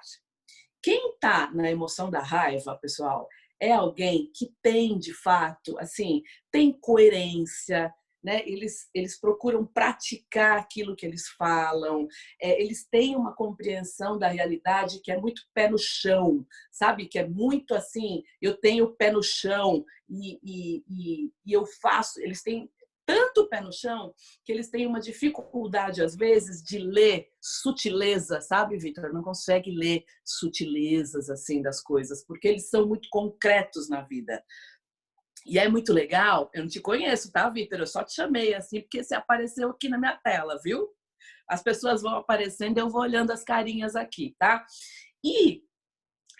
Quem 0.82 1.12
está 1.14 1.50
na 1.52 1.70
emoção 1.70 2.10
da 2.10 2.20
raiva, 2.20 2.78
pessoal, 2.80 3.28
é 3.60 3.72
alguém 3.72 4.30
que 4.34 4.54
tem 4.62 4.98
de 4.98 5.12
fato, 5.12 5.78
assim, 5.78 6.22
tem 6.50 6.72
coerência, 6.72 7.92
né? 8.22 8.42
Eles, 8.46 8.88
eles 8.94 9.18
procuram 9.18 9.66
praticar 9.66 10.58
aquilo 10.58 10.94
que 10.94 11.06
eles 11.06 11.28
falam, 11.38 12.06
é, 12.40 12.62
eles 12.62 12.86
têm 12.86 13.16
uma 13.16 13.34
compreensão 13.34 14.18
da 14.18 14.28
realidade 14.28 15.00
que 15.02 15.10
é 15.10 15.18
muito 15.18 15.42
pé 15.54 15.68
no 15.68 15.78
chão, 15.78 16.46
sabe? 16.70 17.06
Que 17.06 17.18
é 17.18 17.28
muito 17.28 17.74
assim, 17.74 18.22
eu 18.40 18.56
tenho 18.56 18.94
pé 18.96 19.10
no 19.10 19.22
chão 19.22 19.84
e, 20.08 20.38
e, 20.42 20.84
e, 20.88 21.32
e 21.46 21.52
eu 21.52 21.64
faço, 21.66 22.20
eles 22.20 22.42
têm 22.42 22.70
tanto 23.10 23.48
pé 23.48 23.60
no 23.60 23.72
chão 23.72 24.14
que 24.44 24.52
eles 24.52 24.70
têm 24.70 24.86
uma 24.86 25.00
dificuldade, 25.00 26.00
às 26.00 26.14
vezes, 26.14 26.62
de 26.62 26.78
ler 26.78 27.28
sutileza, 27.40 28.40
sabe, 28.40 28.78
Vitor? 28.78 29.12
Não 29.12 29.22
consegue 29.22 29.72
ler 29.72 30.04
sutilezas 30.24 31.28
assim 31.28 31.60
das 31.60 31.82
coisas, 31.82 32.24
porque 32.24 32.46
eles 32.46 32.68
são 32.68 32.86
muito 32.86 33.08
concretos 33.10 33.88
na 33.88 34.02
vida. 34.02 34.40
E 35.46 35.58
é 35.58 35.68
muito 35.68 35.92
legal, 35.92 36.50
eu 36.52 36.62
não 36.62 36.68
te 36.68 36.80
conheço, 36.80 37.32
tá, 37.32 37.48
Vitor? 37.48 37.80
Eu 37.80 37.86
só 37.86 38.04
te 38.04 38.14
chamei 38.14 38.54
assim 38.54 38.80
porque 38.80 39.02
você 39.02 39.14
apareceu 39.14 39.70
aqui 39.70 39.88
na 39.88 39.98
minha 39.98 40.16
tela, 40.16 40.58
viu? 40.62 40.88
As 41.48 41.62
pessoas 41.62 42.02
vão 42.02 42.14
aparecendo, 42.16 42.78
eu 42.78 42.88
vou 42.88 43.00
olhando 43.00 43.32
as 43.32 43.42
carinhas 43.42 43.96
aqui, 43.96 44.36
tá? 44.38 44.64
E 45.24 45.62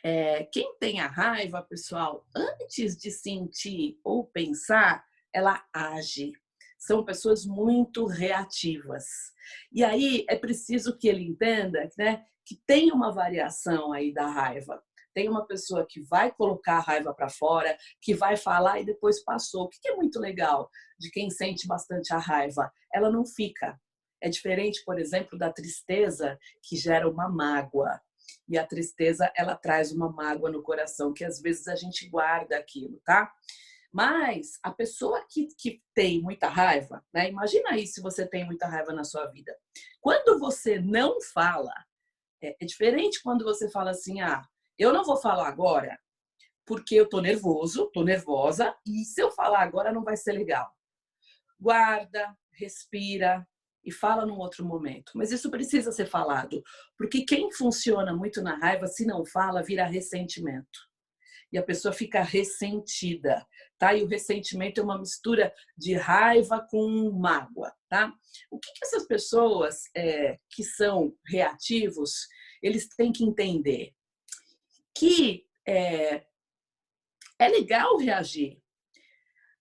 é, 0.05 0.45
quem 0.45 0.77
tem 0.79 1.01
a 1.01 1.07
raiva, 1.07 1.63
pessoal, 1.63 2.27
antes 2.35 2.97
de 2.97 3.11
sentir 3.11 3.99
ou 4.05 4.27
pensar, 4.27 5.05
ela 5.33 5.65
age. 5.73 6.33
São 6.79 7.05
pessoas 7.05 7.45
muito 7.45 8.07
reativas. 8.07 9.05
E 9.71 9.85
aí 9.85 10.25
é 10.29 10.37
preciso 10.37 10.97
que 10.97 11.09
ele 11.09 11.23
entenda 11.23 11.89
né, 11.99 12.25
que 12.47 12.57
tem 12.67 12.91
uma 12.91 13.13
variação 13.13 13.93
aí 13.93 14.13
da 14.15 14.27
raiva. 14.27 14.83
Tem 15.15 15.29
uma 15.29 15.47
pessoa 15.47 15.87
que 15.89 16.01
vai 16.03 16.33
colocar 16.33 16.77
a 16.77 16.81
raiva 16.81 17.15
para 17.15 17.29
fora, 17.29 17.77
que 18.01 18.15
vai 18.15 18.37
falar 18.37 18.81
e 18.81 18.85
depois 18.85 19.23
passou. 19.23 19.65
O 19.65 19.69
que 19.69 19.89
é 19.89 19.95
muito 19.97 20.19
legal 20.19 20.71
de 20.99 21.11
quem 21.11 21.31
sente 21.31 21.67
bastante 21.67 22.13
a 22.13 22.19
raiva? 22.19 22.73
Ela 22.93 23.11
não 23.11 23.25
fica. 23.25 23.79
É 24.23 24.29
diferente, 24.29 24.85
por 24.85 24.99
exemplo, 24.99 25.39
da 25.39 25.53
tristeza 25.53 26.39
que 26.63 26.77
gera 26.77 27.09
uma 27.09 27.29
mágoa. 27.29 28.01
E 28.49 28.59
a 28.59 28.67
tristeza, 28.67 29.33
ela 29.37 29.57
traz 29.57 29.93
uma 29.93 30.11
mágoa 30.11 30.51
no 30.51 30.63
coração, 30.63 31.13
que 31.13 31.25
às 31.25 31.41
vezes 31.41 31.67
a 31.69 31.75
gente 31.75 32.09
guarda 32.09 32.57
aquilo, 32.57 33.01
tá? 33.05 33.33
Mas 33.93 34.59
a 34.63 34.71
pessoa 34.71 35.25
que, 35.29 35.49
que 35.59 35.83
tem 35.95 36.23
muita 36.23 36.49
raiva, 36.49 37.05
né? 37.13 37.29
Imagina 37.29 37.71
aí 37.71 37.87
se 37.87 38.01
você 38.01 38.27
tem 38.27 38.45
muita 38.45 38.69
raiva 38.69 38.93
na 38.93 39.03
sua 39.03 39.27
vida. 39.27 39.57
Quando 40.01 40.39
você 40.39 40.79
não 40.79 41.21
fala, 41.21 41.73
é, 42.43 42.57
é 42.61 42.65
diferente 42.65 43.21
quando 43.23 43.45
você 43.45 43.69
fala 43.71 43.91
assim, 43.91 44.21
ah, 44.21 44.43
eu 44.81 44.93
não 44.93 45.05
vou 45.05 45.17
falar 45.17 45.47
agora 45.47 45.99
porque 46.67 46.95
eu 46.95 47.09
tô 47.09 47.21
nervoso, 47.21 47.91
tô 47.93 48.05
nervosa, 48.05 48.75
e 48.87 49.05
se 49.05 49.21
eu 49.21 49.31
falar 49.33 49.63
agora 49.63 49.93
não 49.93 50.05
vai 50.05 50.17
ser 50.17 50.33
legal. 50.33 50.73
Guarda, 51.59 52.33
respira, 52.53 53.45
e 53.85 53.91
fala 53.93 54.27
num 54.27 54.39
outro 54.39 54.65
momento. 54.65 55.13
Mas 55.15 55.33
isso 55.33 55.51
precisa 55.51 55.91
ser 55.93 56.07
falado, 56.07 56.63
porque 56.97 57.25
quem 57.25 57.51
funciona 57.53 58.15
muito 58.15 58.43
na 58.43 58.57
raiva, 58.57 58.87
se 58.87 59.05
não 59.05 59.25
fala, 59.25 59.63
vira 59.63 59.85
ressentimento. 59.85 60.89
E 61.53 61.59
a 61.59 61.63
pessoa 61.63 61.93
fica 61.93 62.23
ressentida, 62.23 63.45
tá? 63.77 63.93
E 63.93 64.05
o 64.05 64.07
ressentimento 64.07 64.81
é 64.81 64.85
uma 64.85 64.99
mistura 64.99 65.53
de 65.77 65.95
raiva 65.95 66.65
com 66.71 67.11
mágoa, 67.11 67.73
tá? 67.89 68.15
O 68.49 68.59
que, 68.59 68.73
que 68.73 68.85
essas 68.85 69.05
pessoas 69.07 69.83
é, 69.97 70.39
que 70.49 70.63
são 70.63 71.13
reativos, 71.27 72.29
eles 72.63 72.89
têm 72.89 73.11
que 73.11 73.25
entender? 73.25 73.93
Que 75.01 75.47
é, 75.67 76.27
é 77.39 77.49
legal 77.49 77.97
reagir, 77.97 78.63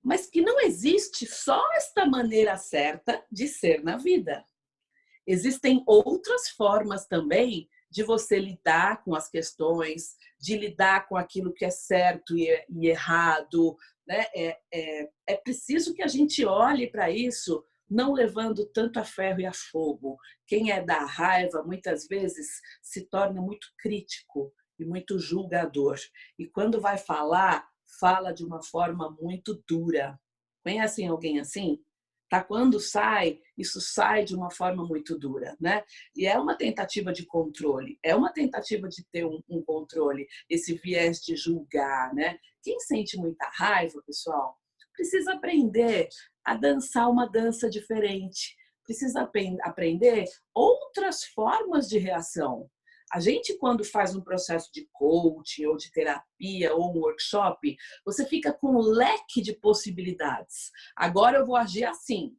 mas 0.04 0.26
que 0.26 0.42
não 0.42 0.60
existe 0.60 1.26
só 1.26 1.66
esta 1.76 2.06
maneira 2.06 2.58
certa 2.58 3.26
de 3.32 3.48
ser 3.48 3.82
na 3.82 3.96
vida. 3.96 4.46
Existem 5.26 5.82
outras 5.88 6.50
formas 6.50 7.06
também 7.06 7.70
de 7.90 8.04
você 8.04 8.38
lidar 8.38 9.02
com 9.02 9.16
as 9.16 9.30
questões, 9.30 10.18
de 10.38 10.58
lidar 10.58 11.08
com 11.08 11.16
aquilo 11.16 11.54
que 11.54 11.64
é 11.64 11.70
certo 11.70 12.38
e, 12.38 12.66
errado. 12.86 13.78
Né? 14.06 14.26
É, 14.36 14.60
é, 14.74 15.10
é 15.26 15.36
preciso 15.38 15.94
que 15.94 16.04
a 16.04 16.08
gente 16.08 16.44
olhe 16.44 16.92
para 16.92 17.10
isso 17.10 17.64
não 17.90 18.12
levando 18.12 18.66
tanto 18.66 19.00
a 19.00 19.06
ferro 19.06 19.40
e 19.40 19.46
a 19.46 19.54
fogo. 19.54 20.18
Quem 20.46 20.70
é 20.70 20.84
da 20.84 21.06
raiva, 21.06 21.64
muitas 21.64 22.08
vezes, 22.08 22.62
se 22.82 23.06
torna 23.06 23.42
muito 23.42 23.68
crítico 23.78 24.54
e 24.80 24.86
muito 24.86 25.20
julgador. 25.20 25.98
E 26.38 26.48
quando 26.48 26.80
vai 26.80 26.98
falar, 26.98 27.68
fala 28.00 28.32
de 28.32 28.46
uma 28.46 28.64
forma 28.64 29.16
muito 29.20 29.62
dura. 29.68 30.20
Conhecem 30.64 31.08
alguém 31.08 31.40
assim? 31.40 31.84
Tá? 32.30 32.44
Quando 32.44 32.80
sai, 32.80 33.42
isso 33.58 33.82
sai 33.82 34.24
de 34.24 34.36
uma 34.36 34.52
forma 34.52 34.86
muito 34.86 35.18
dura, 35.18 35.58
né? 35.60 35.84
E 36.16 36.28
é 36.28 36.38
uma 36.38 36.56
tentativa 36.56 37.12
de 37.12 37.26
controle, 37.26 37.98
é 38.04 38.16
uma 38.16 38.32
tentativa 38.32 38.88
de 38.88 39.04
ter 39.12 39.26
um, 39.26 39.42
um 39.50 39.64
controle, 39.64 40.28
esse 40.48 40.76
viés 40.76 41.20
de 41.22 41.36
julgar, 41.36 42.14
né? 42.14 42.38
Quem 42.62 42.80
sente 42.80 43.18
muita 43.18 43.50
raiva, 43.52 44.00
pessoal, 44.06 44.56
precisa 44.94 45.34
aprender 45.34 46.08
a 46.46 46.54
dançar 46.54 47.10
uma 47.10 47.26
dança 47.26 47.68
diferente, 47.68 48.56
precisa 48.84 49.28
aprender 49.64 50.26
outras 50.54 51.24
formas 51.24 51.88
de 51.88 51.98
reação. 51.98 52.70
A 53.12 53.20
gente, 53.20 53.58
quando 53.58 53.84
faz 53.84 54.16
um 54.16 54.22
processo 54.22 54.72
de 54.72 54.88
coaching 54.94 55.66
ou 55.66 55.78
de 55.78 55.92
terapia 55.92 56.74
ou 56.76 56.92
um 56.92 57.00
workshop, 57.00 57.76
você 58.06 58.26
fica 58.26 58.54
com 58.54 58.76
um 58.76 58.82
leque 58.82 59.42
de 59.42 59.54
possibilidades. 59.54 60.72
Agora 60.96 61.38
eu 61.38 61.46
vou 61.46 61.56
agir 61.56 61.86
assim. 61.86 62.36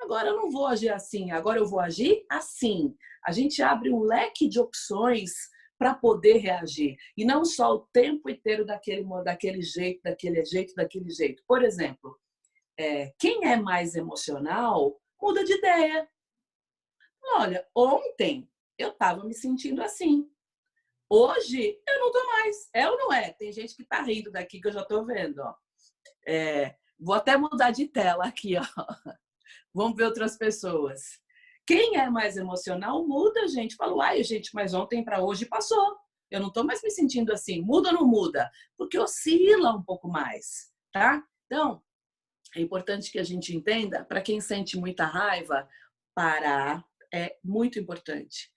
Agora 0.00 0.28
eu 0.28 0.36
não 0.36 0.50
vou 0.50 0.66
agir 0.66 0.90
assim. 0.90 1.30
Agora 1.30 1.58
eu 1.58 1.66
vou 1.66 1.80
agir 1.80 2.24
assim. 2.30 2.94
A 3.24 3.32
gente 3.32 3.62
abre 3.62 3.92
um 3.92 4.00
leque 4.00 4.48
de 4.48 4.58
opções 4.58 5.32
para 5.78 5.94
poder 5.94 6.38
reagir. 6.38 6.96
E 7.16 7.24
não 7.24 7.44
só 7.44 7.74
o 7.74 7.86
tempo 7.92 8.30
inteiro 8.30 8.64
daquele, 8.64 9.04
daquele 9.22 9.62
jeito, 9.62 10.00
daquele 10.02 10.44
jeito, 10.44 10.74
daquele 10.74 11.10
jeito. 11.10 11.42
Por 11.46 11.62
exemplo, 11.62 12.18
é, 12.78 13.12
quem 13.18 13.46
é 13.46 13.56
mais 13.56 13.94
emocional 13.94 15.00
muda 15.20 15.44
de 15.44 15.52
ideia. 15.54 16.08
Olha, 17.34 17.66
ontem 17.74 18.48
eu 18.78 18.90
estava 18.90 19.24
me 19.24 19.34
sentindo 19.34 19.82
assim. 19.82 20.28
Hoje 21.08 21.78
eu 21.86 22.00
não 22.00 22.10
tô 22.10 22.24
mais. 22.26 22.68
É 22.74 22.88
ou 22.90 22.98
não 22.98 23.12
é? 23.12 23.32
Tem 23.32 23.52
gente 23.52 23.74
que 23.74 23.84
tá 23.84 24.02
rindo 24.02 24.30
daqui 24.30 24.60
que 24.60 24.68
eu 24.68 24.72
já 24.72 24.84
tô 24.84 25.04
vendo, 25.04 25.38
ó. 25.38 25.54
É, 26.26 26.76
vou 26.98 27.14
até 27.14 27.36
mudar 27.36 27.70
de 27.70 27.86
tela 27.86 28.24
aqui, 28.26 28.56
ó. 28.56 28.62
Vamos 29.72 29.96
ver 29.96 30.04
outras 30.04 30.36
pessoas. 30.36 31.20
Quem 31.66 31.96
é 31.96 32.10
mais 32.10 32.36
emocional 32.36 33.06
muda, 33.06 33.46
gente. 33.48 33.76
Fala, 33.76 34.06
ai, 34.06 34.22
gente, 34.22 34.50
mas 34.54 34.74
ontem 34.74 35.04
para 35.04 35.22
hoje 35.22 35.46
passou. 35.46 35.96
Eu 36.30 36.40
não 36.40 36.52
tô 36.52 36.64
mais 36.64 36.82
me 36.82 36.90
sentindo 36.90 37.32
assim. 37.32 37.60
Muda 37.60 37.90
ou 37.90 37.94
não 37.94 38.06
muda? 38.06 38.50
Porque 38.76 38.98
oscila 38.98 39.70
um 39.72 39.82
pouco 39.82 40.08
mais, 40.08 40.72
tá? 40.92 41.22
Então, 41.46 41.80
é 42.56 42.60
importante 42.60 43.12
que 43.12 43.18
a 43.18 43.22
gente 43.22 43.54
entenda, 43.54 44.04
para 44.04 44.20
quem 44.20 44.40
sente 44.40 44.76
muita 44.76 45.04
raiva, 45.04 45.68
parar 46.14 46.84
é 47.12 47.36
muito 47.44 47.78
importante 47.78 48.50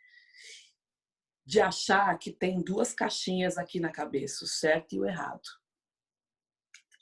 de 1.49 1.59
achar 1.59 2.15
que 2.19 2.31
tem 2.31 2.61
duas 2.61 2.93
caixinhas 2.93 3.57
aqui 3.57 3.79
na 3.79 3.91
cabeça, 3.91 4.45
o 4.45 4.47
certo 4.47 4.93
e 4.93 4.99
o 4.99 5.05
errado. 5.05 5.49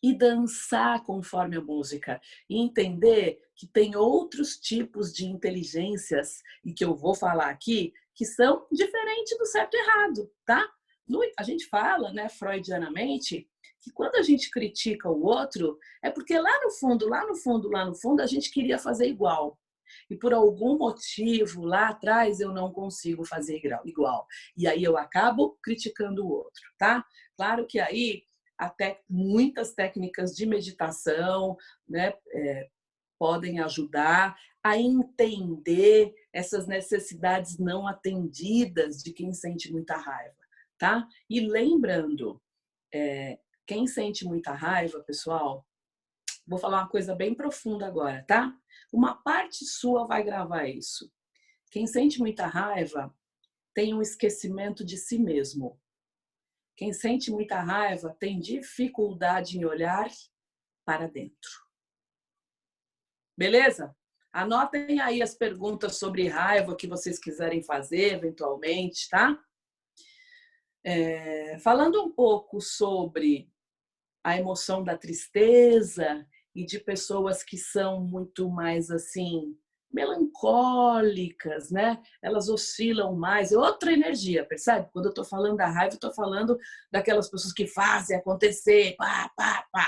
E 0.01 0.17
dançar 0.17 1.03
conforme 1.03 1.57
a 1.57 1.62
música. 1.62 2.21
E 2.49 2.57
entender 2.57 3.41
que 3.57 3.67
tem 3.67 3.97
outros 3.97 4.55
tipos 4.55 5.12
de 5.12 5.25
inteligências, 5.25 6.41
e 6.63 6.71
que 6.73 6.86
eu 6.86 6.95
vou 6.95 7.13
falar 7.13 7.49
aqui, 7.49 7.91
que 8.15 8.23
são 8.23 8.65
diferentes 8.71 9.38
do 9.38 9.45
certo 9.45 9.73
e 9.73 9.81
errado, 9.81 10.31
tá? 10.45 10.65
A 11.38 11.43
gente 11.43 11.65
fala, 11.65 12.13
né, 12.13 12.29
freudianamente, 12.29 13.49
que 13.81 13.91
quando 13.91 14.15
a 14.15 14.21
gente 14.21 14.49
critica 14.49 15.10
o 15.10 15.25
outro, 15.25 15.77
é 16.01 16.10
porque 16.10 16.39
lá 16.39 16.63
no 16.63 16.71
fundo, 16.71 17.10
lá 17.10 17.27
no 17.27 17.36
fundo, 17.36 17.67
lá 17.67 17.83
no 17.83 17.95
fundo, 17.95 18.21
a 18.21 18.25
gente 18.25 18.49
queria 18.49 18.79
fazer 18.79 19.10
igual 19.10 19.60
e 20.10 20.15
por 20.15 20.34
algum 20.34 20.78
motivo 20.78 21.63
lá 21.63 21.89
atrás 21.89 22.39
eu 22.39 22.52
não 22.52 22.72
consigo 22.72 23.26
fazer 23.26 23.62
igual. 23.86 24.28
E 24.56 24.67
aí 24.67 24.84
eu 24.84 24.98
acabo 24.98 25.58
criticando 25.62 26.26
o 26.26 26.30
outro, 26.30 26.63
tá? 26.78 27.06
Claro 27.36 27.65
que 27.65 27.80
aí 27.80 28.24
até 28.58 29.02
muitas 29.08 29.74
técnicas 29.74 30.36
de 30.36 30.46
meditação, 30.46 31.56
né, 31.88 32.13
é, 32.34 32.67
podem 33.20 33.60
ajudar 33.60 34.36
a 34.63 34.78
entender 34.78 36.13
essas 36.34 36.67
necessidades 36.67 37.58
não 37.58 37.88
atendidas 37.88 39.02
de 39.02 39.13
quem 39.13 39.32
sente 39.32 39.72
muita 39.72 39.96
raiva, 39.96 40.36
tá? 40.78 41.08
E 41.30 41.39
lembrando, 41.39 42.41
é, 42.93 43.39
quem 43.65 43.88
sente 43.88 44.26
muita 44.26 44.52
raiva, 44.52 45.00
pessoal, 45.04 45.65
vou 46.47 46.57
falar 46.57 46.79
uma 46.79 46.89
coisa 46.89 47.13
bem 47.13 47.36
profunda 47.36 47.86
agora, 47.86 48.23
tá? 48.23 48.55
Uma 48.91 49.15
parte 49.21 49.65
sua 49.65 50.07
vai 50.07 50.23
gravar 50.23 50.67
isso. 50.67 51.12
Quem 51.69 51.86
sente 51.86 52.19
muita 52.19 52.47
raiva 52.47 53.13
tem 53.73 53.93
um 53.93 54.01
esquecimento 54.01 54.83
de 54.83 54.97
si 54.97 55.19
mesmo. 55.19 55.79
Quem 56.75 56.93
sente 56.93 57.29
muita 57.29 57.60
raiva 57.60 58.15
tem 58.19 58.39
dificuldade 58.39 59.57
em 59.57 59.65
olhar 59.65 60.10
para 60.86 61.07
dentro. 61.07 61.49
Beleza? 63.38 63.95
Anotem 64.31 64.99
aí 65.01 65.21
as 65.21 65.36
perguntas 65.36 65.97
sobre 65.97 66.27
raiva 66.27 66.75
que 66.75 66.88
vocês 66.88 67.19
quiserem 67.19 67.62
fazer, 67.62 68.13
eventualmente, 68.13 69.10
tá? 69.10 69.38
É, 70.83 71.60
falando 71.60 72.01
um 72.01 72.12
pouco 72.12 72.62
sobre 72.62 73.51
a 74.23 74.38
emoção 74.38 74.83
da 74.83 74.97
tristeza 74.97 76.25
e 76.58 76.65
de 76.65 76.80
pessoas 76.80 77.43
que 77.43 77.56
são 77.56 78.02
muito 78.02 78.50
mais 78.50 78.89
assim 78.89 79.56
melancólicas, 79.93 81.70
né? 81.70 82.02
Elas 82.20 82.50
oscilam 82.50 83.15
mais, 83.15 83.52
é 83.52 83.58
outra 83.58 83.93
energia, 83.93 84.43
percebe? 84.43 84.89
Quando 84.91 85.06
eu 85.06 85.13
tô 85.13 85.24
falando 85.24 85.56
da 85.56 85.70
raiva, 85.70 85.93
eu 85.93 86.00
tô 86.00 86.12
falando 86.12 86.58
daquelas 86.91 87.30
pessoas 87.30 87.54
que 87.54 87.67
fazem 87.67 88.17
acontecer, 88.17 88.96
pá, 88.98 89.32
pá, 89.38 89.67
pá. 89.72 89.88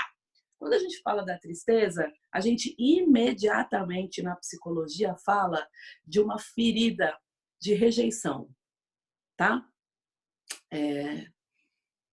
Quando 0.60 0.74
a 0.74 0.78
gente 0.78 1.02
fala 1.02 1.24
da 1.24 1.36
tristeza, 1.38 2.08
a 2.32 2.38
gente 2.38 2.72
imediatamente 2.78 4.22
na 4.22 4.36
psicologia 4.36 5.16
fala 5.24 5.66
de 6.06 6.20
uma 6.20 6.38
ferida 6.38 7.18
de 7.60 7.74
rejeição, 7.74 8.48
tá? 9.36 9.66
É... 10.72 11.26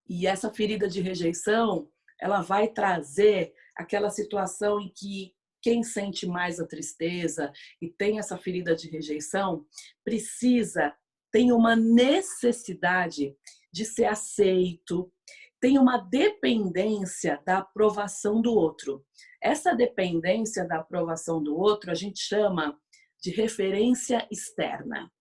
E 0.09 0.25
essa 0.25 0.51
ferida 0.51 0.87
de 0.87 0.99
rejeição, 0.99 1.91
ela 2.19 2.41
vai 2.41 2.67
trazer 2.69 3.53
aquela 3.77 4.09
situação 4.09 4.81
em 4.81 4.89
que 4.89 5.33
quem 5.61 5.83
sente 5.83 6.25
mais 6.25 6.59
a 6.59 6.67
tristeza 6.67 7.51
e 7.81 7.89
tem 7.89 8.19
essa 8.19 8.37
ferida 8.37 8.75
de 8.75 8.89
rejeição 8.89 9.65
precisa, 10.03 10.95
tem 11.31 11.51
uma 11.51 11.75
necessidade 11.75 13.35
de 13.71 13.85
ser 13.85 14.05
aceito, 14.05 15.11
tem 15.59 15.77
uma 15.77 15.97
dependência 15.97 17.41
da 17.45 17.59
aprovação 17.59 18.41
do 18.41 18.53
outro. 18.53 19.05
Essa 19.41 19.73
dependência 19.73 20.65
da 20.65 20.77
aprovação 20.77 21.41
do 21.41 21.57
outro 21.57 21.91
a 21.91 21.95
gente 21.95 22.19
chama 22.19 22.79
de 23.21 23.31
referência 23.31 24.27
externa. 24.31 25.11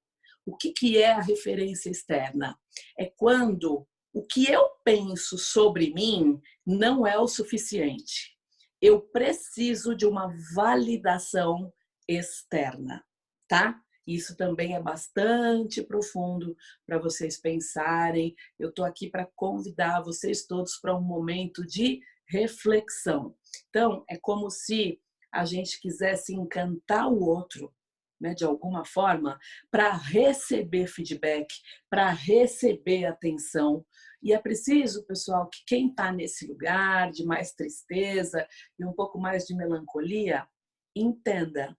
O 0.44 0.56
que, 0.56 0.72
que 0.72 0.98
é 0.98 1.10
a 1.10 1.20
referência 1.20 1.90
externa? 1.90 2.56
É 2.98 3.06
quando 3.06 3.86
o 4.12 4.22
que 4.22 4.50
eu 4.50 4.70
penso 4.84 5.36
sobre 5.36 5.92
mim 5.92 6.40
não 6.64 7.06
é 7.06 7.18
o 7.18 7.26
suficiente 7.26 8.36
eu 8.80 9.00
preciso 9.00 9.94
de 9.94 10.06
uma 10.06 10.32
validação 10.54 11.72
externa, 12.08 13.04
tá? 13.48 13.80
Isso 14.06 14.36
também 14.36 14.76
é 14.76 14.80
bastante 14.80 15.82
profundo 15.82 16.56
para 16.86 16.98
vocês 16.98 17.40
pensarem. 17.40 18.36
Eu 18.58 18.68
estou 18.68 18.84
aqui 18.84 19.10
para 19.10 19.28
convidar 19.34 20.02
vocês 20.02 20.46
todos 20.46 20.76
para 20.76 20.96
um 20.96 21.02
momento 21.02 21.66
de 21.66 22.00
reflexão. 22.28 23.34
Então, 23.68 24.04
é 24.08 24.16
como 24.16 24.48
se 24.50 25.00
a 25.32 25.44
gente 25.44 25.80
quisesse 25.80 26.34
encantar 26.34 27.08
o 27.08 27.20
outro, 27.20 27.74
né, 28.20 28.32
de 28.32 28.44
alguma 28.44 28.84
forma, 28.84 29.38
para 29.70 29.90
receber 29.92 30.86
feedback, 30.86 31.52
para 31.90 32.10
receber 32.10 33.06
atenção. 33.06 33.84
E 34.22 34.33
é 34.33 34.38
preciso, 34.38 35.05
pessoal, 35.05 35.48
que 35.48 35.62
quem 35.66 35.88
está 35.88 36.11
nesse 36.11 36.46
lugar 36.46 37.11
de 37.11 37.24
mais 37.24 37.52
tristeza 37.52 38.46
e 38.79 38.85
um 38.85 38.92
pouco 38.92 39.18
mais 39.18 39.44
de 39.44 39.55
melancolia, 39.55 40.46
entenda. 40.94 41.76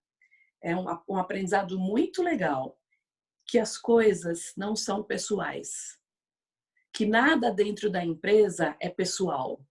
É 0.61 0.75
um, 0.75 0.85
um 1.09 1.17
aprendizado 1.17 1.79
muito 1.79 2.21
legal 2.21 2.77
que 3.45 3.59
as 3.59 3.77
coisas 3.77 4.53
não 4.57 4.75
são 4.75 5.03
pessoais. 5.03 5.97
Que 6.93 7.05
nada 7.05 7.51
dentro 7.51 7.89
da 7.89 8.03
empresa 8.03 8.75
é 8.79 8.89
pessoal 8.89 9.61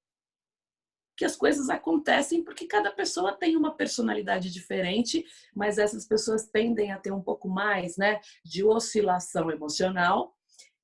que 1.16 1.24
as 1.24 1.34
coisas 1.34 1.70
acontecem 1.70 2.44
porque 2.44 2.66
cada 2.66 2.92
pessoa 2.92 3.32
tem 3.32 3.56
uma 3.56 3.74
personalidade 3.74 4.52
diferente, 4.52 5.24
mas 5.54 5.78
essas 5.78 6.06
pessoas 6.06 6.46
tendem 6.46 6.92
a 6.92 6.98
ter 6.98 7.10
um 7.10 7.22
pouco 7.22 7.48
mais 7.48 7.96
né, 7.96 8.20
de 8.44 8.62
oscilação 8.62 9.50
emocional 9.50 10.35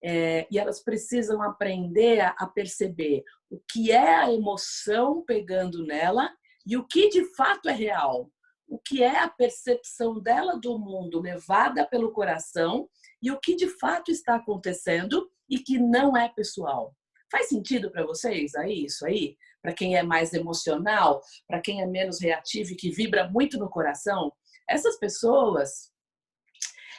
é, 0.02 0.46
e 0.50 0.58
elas 0.58 0.82
precisam 0.82 1.42
aprender 1.42 2.20
a, 2.20 2.34
a 2.38 2.46
perceber 2.46 3.22
o 3.50 3.60
que 3.70 3.92
é 3.92 4.16
a 4.16 4.32
emoção 4.32 5.24
pegando 5.24 5.84
nela 5.84 6.30
e 6.66 6.76
o 6.76 6.86
que 6.86 7.08
de 7.08 7.24
fato 7.34 7.68
é 7.68 7.72
real. 7.72 8.30
O 8.66 8.78
que 8.78 9.02
é 9.02 9.18
a 9.18 9.28
percepção 9.28 10.18
dela 10.18 10.58
do 10.58 10.78
mundo 10.78 11.20
levada 11.20 11.86
pelo 11.86 12.12
coração 12.12 12.88
e 13.20 13.30
o 13.30 13.38
que 13.38 13.54
de 13.54 13.68
fato 13.68 14.10
está 14.10 14.36
acontecendo 14.36 15.28
e 15.48 15.58
que 15.58 15.78
não 15.78 16.16
é 16.16 16.28
pessoal. 16.28 16.94
Faz 17.30 17.48
sentido 17.48 17.90
para 17.90 18.04
vocês 18.04 18.54
aí 18.54 18.84
isso 18.84 19.06
aí? 19.06 19.36
Para 19.60 19.72
quem 19.72 19.96
é 19.96 20.02
mais 20.02 20.32
emocional, 20.32 21.20
para 21.46 21.60
quem 21.60 21.82
é 21.82 21.86
menos 21.86 22.20
reativo 22.20 22.72
e 22.72 22.76
que 22.76 22.90
vibra 22.90 23.28
muito 23.28 23.58
no 23.58 23.70
coração, 23.70 24.32
essas 24.68 24.98
pessoas 24.98 25.91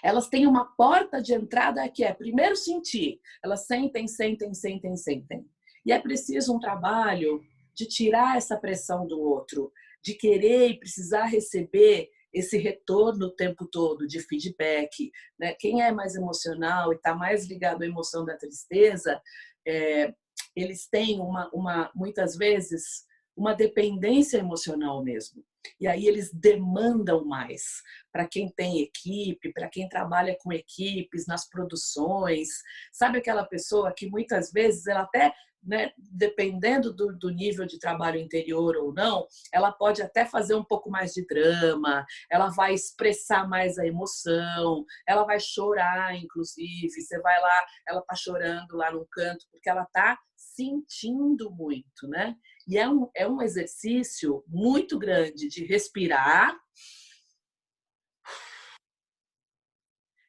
elas 0.03 0.27
têm 0.27 0.45
uma 0.45 0.65
porta 0.75 1.21
de 1.21 1.33
entrada 1.33 1.87
que 1.87 2.03
é 2.03 2.13
primeiro 2.13 2.57
sentir. 2.57 3.21
Elas 3.41 3.65
sentem, 3.65 4.05
sentem, 4.07 4.53
sentem, 4.53 4.97
sentem. 4.97 5.45
E 5.85 5.93
é 5.93 5.99
preciso 5.99 6.53
um 6.53 6.59
trabalho 6.59 7.41
de 7.73 7.87
tirar 7.87 8.37
essa 8.37 8.57
pressão 8.57 9.07
do 9.07 9.19
outro, 9.19 9.71
de 10.03 10.13
querer 10.13 10.69
e 10.69 10.79
precisar 10.79 11.25
receber 11.25 12.09
esse 12.33 12.57
retorno 12.57 13.27
o 13.27 13.35
tempo 13.35 13.65
todo 13.65 14.05
de 14.05 14.19
feedback. 14.19 15.11
Né? 15.39 15.53
Quem 15.53 15.81
é 15.81 15.91
mais 15.91 16.15
emocional 16.15 16.91
e 16.91 16.97
está 16.97 17.15
mais 17.15 17.47
ligado 17.47 17.83
à 17.83 17.85
emoção 17.85 18.25
da 18.25 18.35
tristeza, 18.35 19.21
é, 19.65 20.13
eles 20.55 20.87
têm 20.87 21.19
uma, 21.19 21.49
uma 21.53 21.91
muitas 21.95 22.35
vezes 22.35 23.05
uma 23.35 23.53
dependência 23.53 24.37
emocional 24.37 25.01
mesmo. 25.01 25.43
E 25.79 25.87
aí 25.87 26.07
eles 26.07 26.31
demandam 26.33 27.25
mais 27.25 27.81
para 28.11 28.27
quem 28.27 28.49
tem 28.49 28.81
equipe, 28.81 29.51
para 29.53 29.69
quem 29.69 29.87
trabalha 29.89 30.35
com 30.39 30.51
equipes 30.51 31.25
nas 31.27 31.47
produções. 31.49 32.49
Sabe 32.91 33.17
aquela 33.17 33.45
pessoa 33.45 33.93
que 33.95 34.09
muitas 34.09 34.51
vezes 34.51 34.87
ela 34.87 35.01
até 35.01 35.33
né, 35.65 35.91
dependendo 35.97 36.93
do, 36.93 37.17
do, 37.17 37.29
nível 37.29 37.65
de 37.65 37.79
trabalho 37.79 38.19
interior 38.19 38.75
ou 38.77 38.93
não, 38.93 39.25
ela 39.51 39.71
pode 39.71 40.01
até 40.01 40.25
fazer 40.25 40.55
um 40.55 40.63
pouco 40.63 40.89
mais 40.89 41.13
de 41.13 41.25
drama, 41.25 42.05
ela 42.29 42.49
vai 42.49 42.73
expressar 42.73 43.47
mais 43.47 43.77
a 43.77 43.85
emoção, 43.85 44.85
ela 45.07 45.23
vai 45.23 45.39
chorar, 45.39 46.15
inclusive. 46.15 46.89
Você 46.89 47.19
vai 47.21 47.39
lá, 47.41 47.65
ela 47.87 48.01
tá 48.01 48.15
chorando 48.15 48.75
lá 48.75 48.91
no 48.91 49.07
canto, 49.09 49.45
porque 49.51 49.69
ela 49.69 49.85
tá 49.93 50.19
sentindo 50.35 51.49
muito, 51.51 52.07
né? 52.07 52.35
E 52.67 52.77
é 52.77 52.87
um, 52.87 53.09
é 53.15 53.27
um 53.27 53.41
exercício 53.41 54.43
muito 54.47 54.97
grande 54.97 55.47
de 55.47 55.65
respirar 55.65 56.57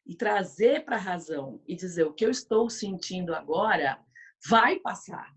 e 0.07 0.17
trazer 0.17 0.85
para 0.85 0.97
a 0.97 1.01
razão 1.01 1.63
e 1.67 1.75
dizer 1.75 2.05
o 2.05 2.13
que 2.13 2.25
eu 2.25 2.31
estou 2.31 2.69
sentindo 2.69 3.35
agora 3.35 4.03
vai 4.49 4.79
passar. 4.81 5.33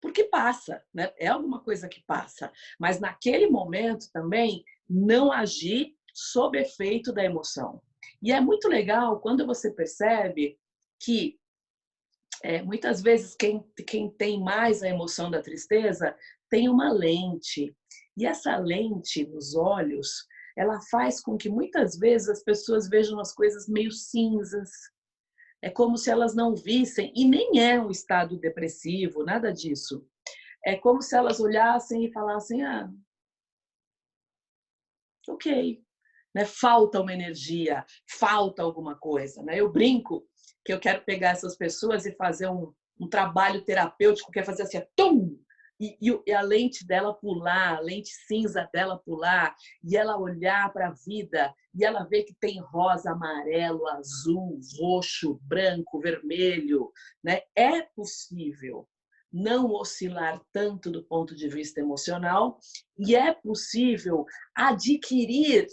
Porque 0.00 0.24
passa, 0.24 0.82
né? 0.92 1.12
É 1.18 1.28
alguma 1.28 1.62
coisa 1.62 1.88
que 1.88 2.02
passa. 2.06 2.52
Mas 2.78 3.00
naquele 3.00 3.46
momento 3.48 4.10
também 4.12 4.64
não 4.88 5.30
agir 5.30 5.94
sob 6.12 6.58
efeito 6.58 7.12
da 7.12 7.24
emoção. 7.24 7.82
E 8.22 8.32
é 8.32 8.40
muito 8.40 8.68
legal 8.68 9.20
quando 9.20 9.46
você 9.46 9.70
percebe 9.70 10.58
que 10.98 11.38
é, 12.42 12.62
muitas 12.62 13.02
vezes 13.02 13.34
quem, 13.34 13.62
quem 13.86 14.10
tem 14.10 14.40
mais 14.42 14.82
a 14.82 14.88
emoção 14.88 15.30
da 15.30 15.42
tristeza 15.42 16.16
tem 16.50 16.68
uma 16.68 16.92
lente. 16.92 17.74
E 18.16 18.26
essa 18.26 18.56
lente 18.56 19.26
nos 19.26 19.54
olhos, 19.54 20.26
ela 20.56 20.80
faz 20.90 21.22
com 21.22 21.36
que 21.36 21.48
muitas 21.48 21.98
vezes 21.98 22.28
as 22.28 22.42
pessoas 22.42 22.88
vejam 22.88 23.18
as 23.20 23.32
coisas 23.32 23.68
meio 23.68 23.90
cinzas, 23.90 24.70
é 25.62 25.70
como 25.70 25.96
se 25.96 26.10
elas 26.10 26.34
não 26.34 26.54
vissem, 26.54 27.12
e 27.14 27.24
nem 27.24 27.60
é 27.60 27.80
um 27.80 27.90
estado 27.90 28.38
depressivo, 28.38 29.24
nada 29.24 29.52
disso. 29.52 30.06
É 30.64 30.76
como 30.76 31.00
se 31.00 31.16
elas 31.16 31.40
olhassem 31.40 32.04
e 32.04 32.12
falassem: 32.12 32.62
ah, 32.62 32.90
ok, 35.28 35.82
né? 36.34 36.44
falta 36.44 37.00
uma 37.00 37.12
energia, 37.12 37.84
falta 38.18 38.62
alguma 38.62 38.96
coisa. 38.98 39.42
Né? 39.42 39.60
Eu 39.60 39.70
brinco 39.70 40.26
que 40.64 40.72
eu 40.72 40.80
quero 40.80 41.04
pegar 41.04 41.30
essas 41.30 41.56
pessoas 41.56 42.06
e 42.06 42.16
fazer 42.16 42.48
um, 42.48 42.72
um 42.98 43.08
trabalho 43.08 43.64
terapêutico, 43.64 44.30
que 44.30 44.40
é 44.40 44.44
fazer 44.44 44.62
assim, 44.62 44.82
tum, 44.96 45.38
e, 45.80 45.96
e, 46.26 46.32
a 46.32 46.42
lente 46.42 46.86
dela 46.86 47.14
pular, 47.14 47.78
a 47.78 47.80
lente 47.80 48.10
cinza 48.26 48.68
dela 48.72 48.98
pular, 48.98 49.56
e 49.82 49.96
ela 49.96 50.18
olhar 50.18 50.70
para 50.72 50.88
a 50.88 50.94
vida 51.06 51.54
e 51.74 51.84
ela 51.84 52.04
ver 52.04 52.24
que 52.24 52.34
tem 52.34 52.60
rosa, 52.60 53.12
amarelo, 53.12 53.88
azul, 53.88 54.60
roxo, 54.78 55.40
branco, 55.42 55.98
vermelho, 56.00 56.92
né? 57.24 57.40
É 57.56 57.80
possível 57.82 58.86
não 59.32 59.72
oscilar 59.72 60.40
tanto 60.52 60.90
do 60.90 61.04
ponto 61.04 61.36
de 61.36 61.48
vista 61.48 61.80
emocional 61.80 62.58
e 62.98 63.14
é 63.14 63.32
possível 63.32 64.26
adquirir 64.54 65.66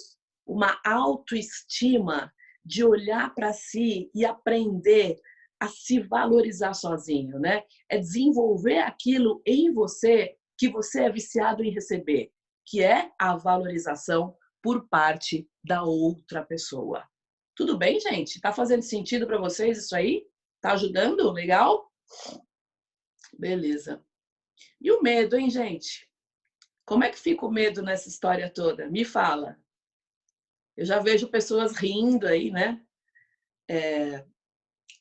uma 0.45 0.79
autoestima 0.85 2.31
de 2.63 2.83
olhar 2.83 3.33
para 3.33 3.51
si 3.53 4.11
e 4.13 4.25
aprender 4.25 5.17
a 5.59 5.67
se 5.67 5.99
valorizar 5.99 6.73
sozinho, 6.73 7.39
né? 7.39 7.63
É 7.89 7.97
desenvolver 7.97 8.79
aquilo 8.79 9.41
em 9.45 9.73
você 9.73 10.35
que 10.57 10.69
você 10.69 11.03
é 11.03 11.11
viciado 11.11 11.63
em 11.63 11.71
receber, 11.71 12.31
que 12.65 12.83
é 12.83 13.11
a 13.19 13.35
valorização 13.35 14.35
por 14.61 14.87
parte 14.87 15.47
da 15.63 15.83
outra 15.83 16.43
pessoa. 16.43 17.07
Tudo 17.55 17.77
bem, 17.77 17.99
gente? 17.99 18.41
Tá 18.41 18.51
fazendo 18.51 18.83
sentido 18.83 19.25
para 19.25 19.39
vocês 19.39 19.77
isso 19.77 19.95
aí? 19.95 20.25
Tá 20.61 20.73
ajudando? 20.73 21.31
Legal? 21.31 21.91
Beleza. 23.37 24.03
E 24.81 24.91
o 24.91 25.01
medo, 25.01 25.35
hein, 25.35 25.49
gente? 25.49 26.07
Como 26.85 27.03
é 27.03 27.09
que 27.09 27.19
fica 27.19 27.45
o 27.45 27.51
medo 27.51 27.81
nessa 27.81 28.07
história 28.07 28.51
toda? 28.51 28.89
Me 28.89 29.03
fala. 29.03 29.59
Eu 30.75 30.85
já 30.85 30.99
vejo 30.99 31.29
pessoas 31.29 31.75
rindo 31.75 32.27
aí, 32.27 32.51
né? 32.51 32.81
É, 33.67 34.23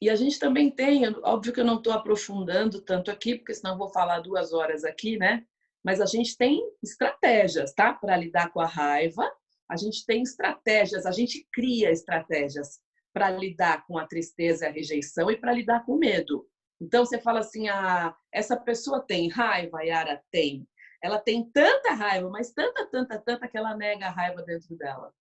e 0.01 0.11
a 0.11 0.17
gente 0.17 0.39
também 0.39 0.71
tem, 0.71 1.07
óbvio 1.23 1.53
que 1.53 1.61
eu 1.61 1.65
não 1.65 1.79
estou 1.79 1.93
aprofundando 1.93 2.83
tanto 2.83 3.11
aqui, 3.11 3.37
porque 3.37 3.55
senão 3.55 3.79
vou 3.79 3.89
falar 3.89 4.21
duas 4.21 4.53
horas 4.53 4.85
aqui, 4.85 5.17
né? 5.17 5.45
Mas 5.83 6.01
a 6.01 6.07
gente 6.07 6.37
tem 6.37 6.63
estratégias, 6.83 7.73
tá? 7.73 7.95
Para 7.95 8.17
lidar 8.17 8.53
com 8.53 8.61
a 8.61 8.67
raiva, 8.67 9.31
a 9.69 9.77
gente 9.77 10.05
tem 10.05 10.23
estratégias, 10.23 11.07
a 11.07 11.13
gente 11.13 11.47
cria 11.53 11.91
estratégias 11.91 12.81
para 13.13 13.31
lidar 13.31 13.87
com 13.87 13.97
a 13.97 14.07
tristeza 14.07 14.67
e 14.67 14.69
a 14.69 14.73
rejeição 14.73 15.31
e 15.31 15.37
para 15.37 15.53
lidar 15.53 15.85
com 15.87 15.93
o 15.93 15.99
medo. 15.99 16.47
Então 16.81 17.05
você 17.05 17.19
fala 17.19 17.41
assim: 17.41 17.69
ah, 17.69 18.15
essa 18.31 18.57
pessoa 18.57 19.01
tem 19.01 19.29
raiva, 19.31 19.83
Yara 19.83 20.23
tem. 20.31 20.69
Ela 21.03 21.19
tem 21.19 21.49
tanta 21.51 21.95
raiva, 21.95 22.29
mas 22.29 22.53
tanta, 22.53 22.87
tanta, 22.87 23.19
tanta 23.19 23.49
que 23.49 23.57
ela 23.57 23.77
nega 23.77 24.07
a 24.07 24.11
raiva 24.11 24.43
dentro 24.43 24.77
dela. 24.77 25.13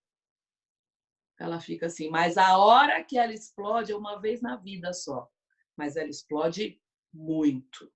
Ela 1.40 1.60
fica 1.60 1.88
assim, 1.88 2.10
mas 2.10 2.38
a 2.38 2.58
hora 2.58 3.04
que 3.04 3.18
ela 3.18 3.34
explode 3.34 3.92
é 3.92 3.96
uma 3.96 4.20
vez 4.20 4.42
na 4.42 4.56
vida 4.56 4.94
só, 4.94 5.30
mas 5.76 5.96
ela 5.96 6.10
explode 6.10 6.82
muito, 7.14 7.92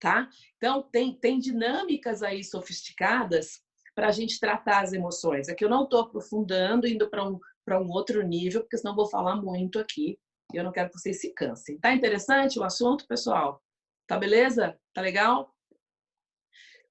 tá? 0.00 0.28
Então 0.56 0.82
tem 0.82 1.14
tem 1.14 1.38
dinâmicas 1.38 2.22
aí 2.22 2.42
sofisticadas 2.42 3.62
para 3.94 4.08
a 4.08 4.10
gente 4.10 4.40
tratar 4.40 4.82
as 4.82 4.92
emoções. 4.92 5.48
É 5.48 5.54
que 5.54 5.64
eu 5.64 5.68
não 5.68 5.84
estou 5.84 6.00
aprofundando, 6.00 6.86
indo 6.86 7.08
para 7.08 7.28
um 7.28 7.38
para 7.64 7.80
um 7.80 7.90
outro 7.90 8.22
nível, 8.22 8.60
porque 8.60 8.76
senão 8.76 8.94
vou 8.94 9.08
falar 9.08 9.36
muito 9.36 9.78
aqui 9.78 10.18
e 10.52 10.56
eu 10.56 10.62
não 10.62 10.72
quero 10.72 10.90
que 10.90 10.98
vocês 10.98 11.20
se 11.20 11.32
cansem. 11.32 11.78
Tá 11.78 11.94
interessante 11.94 12.58
o 12.58 12.64
assunto, 12.64 13.06
pessoal? 13.06 13.62
Tá 14.06 14.18
beleza? 14.18 14.78
Tá 14.92 15.00
legal? 15.00 15.54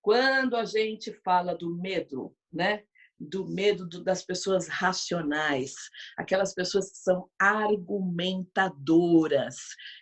Quando 0.02 0.56
a 0.56 0.66
gente 0.66 1.14
fala 1.14 1.56
do 1.56 1.74
medo, 1.76 2.36
né? 2.52 2.84
Do 3.20 3.48
medo 3.48 3.88
das 4.04 4.24
pessoas 4.24 4.68
racionais, 4.68 5.74
aquelas 6.18 6.54
pessoas 6.54 6.92
que 6.92 6.98
são 6.98 7.30
argumentadoras, 7.40 9.56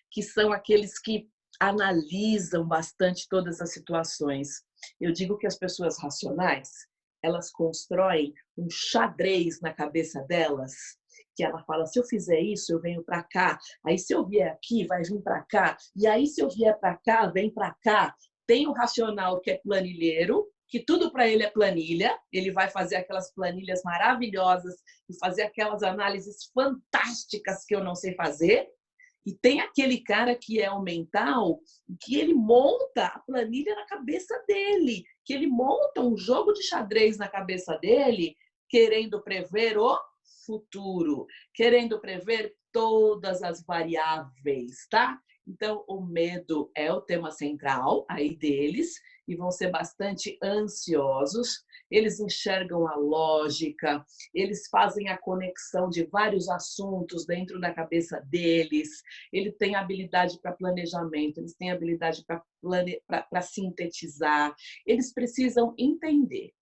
que 0.10 0.24
são 0.24 0.52
aqueles 0.52 1.00
que 1.00 1.30
analisam 1.60 2.68
bastante 2.68 3.28
todas 3.30 3.62
as 3.62 3.72
situações. 3.72 4.64
Eu 5.00 5.12
digo 5.12 5.38
que 5.38 5.46
as 5.46 5.56
pessoas 5.58 6.02
racionais, 6.02 6.70
elas 7.24 7.52
constroem 7.52 8.34
um 8.58 8.68
xadrez 8.70 9.62
na 9.62 9.72
cabeça 9.72 10.24
delas, 10.24 10.74
que 11.36 11.44
ela 11.44 11.64
fala: 11.64 11.86
se 11.86 12.00
eu 12.00 12.04
fizer 12.04 12.40
isso, 12.40 12.74
eu 12.74 12.82
venho 12.82 13.04
para 13.04 13.24
cá. 13.24 13.60
Aí 13.86 13.98
se 13.98 14.14
eu 14.14 14.26
vier 14.26 14.52
aqui, 14.52 14.86
vai 14.88 15.04
vir 15.04 15.22
para 15.22 15.42
cá. 15.44 15.78
E 15.96 16.08
aí 16.08 16.26
se 16.26 16.42
eu 16.42 16.50
vier 16.50 16.78
para 16.80 16.98
cá, 16.98 17.28
vem 17.28 17.54
para 17.54 17.76
cá. 17.84 18.16
Tem 18.48 18.68
o 18.68 18.74
racional 18.74 19.40
que 19.40 19.52
é 19.52 19.58
planilheiro, 19.58 20.48
que 20.72 20.80
tudo 20.80 21.12
para 21.12 21.28
ele 21.28 21.44
é 21.44 21.50
planilha, 21.50 22.18
ele 22.32 22.50
vai 22.50 22.70
fazer 22.70 22.96
aquelas 22.96 23.32
planilhas 23.34 23.84
maravilhosas 23.84 24.76
e 25.10 25.18
fazer 25.20 25.42
aquelas 25.42 25.84
análises 25.84 26.50
fantásticas 26.54 27.66
que 27.66 27.76
eu 27.76 27.84
não 27.84 27.94
sei 27.94 28.16
fazer. 28.16 28.70
E 29.26 29.34
tem 29.34 29.60
aquele 29.60 30.02
cara 30.02 30.34
que 30.34 30.62
é 30.62 30.72
o 30.72 30.82
mental, 30.82 31.60
que 32.02 32.18
ele 32.18 32.34
monta 32.34 33.08
a 33.08 33.20
planilha 33.20 33.76
na 33.76 33.86
cabeça 33.86 34.42
dele, 34.48 35.04
que 35.26 35.34
ele 35.34 35.46
monta 35.46 36.02
um 36.02 36.18
jogo 36.18 36.54
de 36.54 36.64
xadrez 36.64 37.18
na 37.18 37.28
cabeça 37.28 37.78
dele, 37.78 38.36
querendo 38.70 39.22
prever 39.22 39.78
o 39.78 40.00
futuro, 40.46 41.28
querendo 41.54 42.00
prever 42.00 42.56
todas 42.72 43.44
as 43.44 43.62
variáveis, 43.66 44.88
tá? 44.90 45.20
Então, 45.48 45.84
o 45.88 46.02
medo 46.02 46.72
é 46.76 46.92
o 46.92 47.02
tema 47.02 47.32
central 47.32 48.06
aí 48.08 48.36
deles 48.36 49.00
e 49.28 49.36
vão 49.36 49.52
ser 49.52 49.70
bastante 49.70 50.38
ansiosos. 50.44 51.64
Eles 51.90 52.20
enxergam 52.20 52.88
a 52.88 52.96
lógica, 52.96 54.06
eles 54.34 54.68
fazem 54.70 55.10
a 55.10 55.18
conexão 55.18 55.90
de 55.90 56.06
vários 56.06 56.48
assuntos 56.48 57.26
dentro 57.26 57.60
da 57.60 57.74
cabeça 57.74 58.20
deles. 58.30 59.02
Ele 59.32 59.52
tem 59.52 59.76
habilidade 59.76 60.40
para 60.42 60.54
planejamento, 60.54 61.40
eles 61.40 61.56
têm 61.56 61.72
habilidade 61.72 62.24
para 62.26 62.44
plane... 62.62 63.02
sintetizar. 63.42 64.56
Eles 64.86 65.14
precisam 65.14 65.74
entender. 65.78 66.54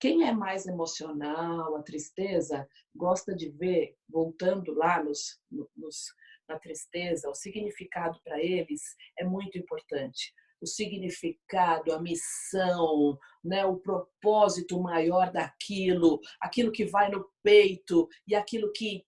Quem 0.00 0.28
é 0.28 0.32
mais 0.32 0.66
emocional, 0.66 1.74
a 1.74 1.82
tristeza, 1.82 2.68
gosta 2.94 3.34
de 3.34 3.50
ver, 3.50 3.96
voltando 4.08 4.72
lá 4.72 5.02
nos, 5.02 5.40
nos 5.76 6.14
na 6.48 6.58
tristeza, 6.58 7.28
o 7.28 7.34
significado 7.34 8.18
para 8.24 8.42
eles 8.42 8.82
é 9.18 9.24
muito 9.24 9.58
importante. 9.58 10.32
O 10.60 10.66
significado, 10.66 11.92
a 11.92 12.00
missão, 12.00 13.16
né, 13.44 13.64
o 13.64 13.76
propósito 13.76 14.80
maior 14.80 15.30
daquilo, 15.30 16.20
aquilo 16.40 16.72
que 16.72 16.84
vai 16.84 17.10
no 17.10 17.24
peito 17.42 18.08
e 18.26 18.34
aquilo 18.34 18.72
que 18.72 19.04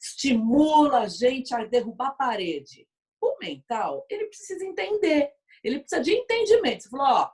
estimula 0.00 1.00
a 1.00 1.08
gente 1.08 1.54
a 1.54 1.64
derrubar 1.64 2.08
a 2.08 2.12
parede. 2.12 2.86
O 3.20 3.38
mental, 3.40 4.04
ele 4.10 4.26
precisa 4.26 4.64
entender, 4.64 5.30
ele 5.64 5.80
precisa 5.80 6.02
de 6.02 6.12
entendimento. 6.12 6.82
Você 6.82 6.90
falou, 6.90 7.06
ó, 7.06 7.30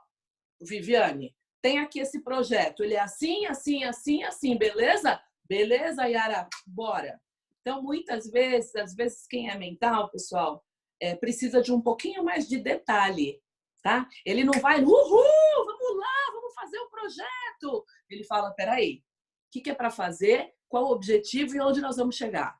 Viviane, 0.61 1.35
tem 1.61 1.79
aqui 1.79 1.99
esse 1.99 2.23
projeto, 2.23 2.83
ele 2.83 2.93
é 2.93 3.01
assim, 3.01 3.45
assim, 3.47 3.83
assim, 3.83 4.23
assim, 4.23 4.57
beleza? 4.57 5.21
Beleza, 5.47 6.07
Yara? 6.07 6.47
Bora. 6.65 7.19
Então, 7.65 7.81
muitas 7.81 8.29
vezes, 8.29 8.75
às 8.75 8.93
vezes, 8.93 9.25
quem 9.25 9.49
é 9.49 9.57
mental, 9.57 10.11
pessoal, 10.11 10.63
é, 11.01 11.15
precisa 11.15 11.63
de 11.63 11.73
um 11.73 11.81
pouquinho 11.81 12.23
mais 12.23 12.47
de 12.47 12.59
detalhe, 12.59 13.41
tá? 13.81 14.07
Ele 14.23 14.43
não 14.43 14.53
vai, 14.61 14.83
uhul, 14.83 15.65
vamos 15.65 15.97
lá, 15.97 16.31
vamos 16.31 16.53
fazer 16.53 16.77
o 16.77 16.89
projeto. 16.91 17.83
Ele 18.07 18.23
fala, 18.23 18.51
peraí, 18.51 18.97
o 18.97 19.51
que, 19.51 19.61
que 19.61 19.71
é 19.71 19.73
para 19.73 19.89
fazer, 19.89 20.53
qual 20.69 20.83
o 20.83 20.91
objetivo 20.91 21.55
e 21.55 21.59
onde 21.59 21.81
nós 21.81 21.97
vamos 21.97 22.15
chegar? 22.15 22.55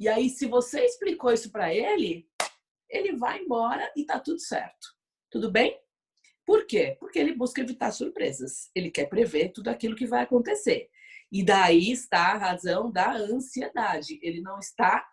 E 0.00 0.08
aí, 0.08 0.28
se 0.28 0.46
você 0.46 0.84
explicou 0.84 1.32
isso 1.32 1.52
para 1.52 1.72
ele, 1.72 2.28
ele 2.90 3.14
vai 3.14 3.40
embora 3.40 3.88
e 3.96 4.04
tá 4.04 4.18
tudo 4.18 4.40
certo. 4.40 4.96
Tudo 5.30 5.48
bem? 5.48 5.80
Por 6.44 6.66
quê? 6.66 6.96
Porque 6.98 7.20
ele 7.20 7.36
busca 7.36 7.60
evitar 7.60 7.92
surpresas. 7.92 8.68
Ele 8.74 8.90
quer 8.90 9.08
prever 9.08 9.52
tudo 9.52 9.68
aquilo 9.68 9.94
que 9.94 10.08
vai 10.08 10.24
acontecer. 10.24 10.90
E 11.34 11.42
daí 11.42 11.90
está 11.90 12.28
a 12.28 12.38
razão 12.38 12.92
da 12.92 13.12
ansiedade. 13.16 14.20
Ele 14.22 14.40
não 14.40 14.60
está 14.60 15.04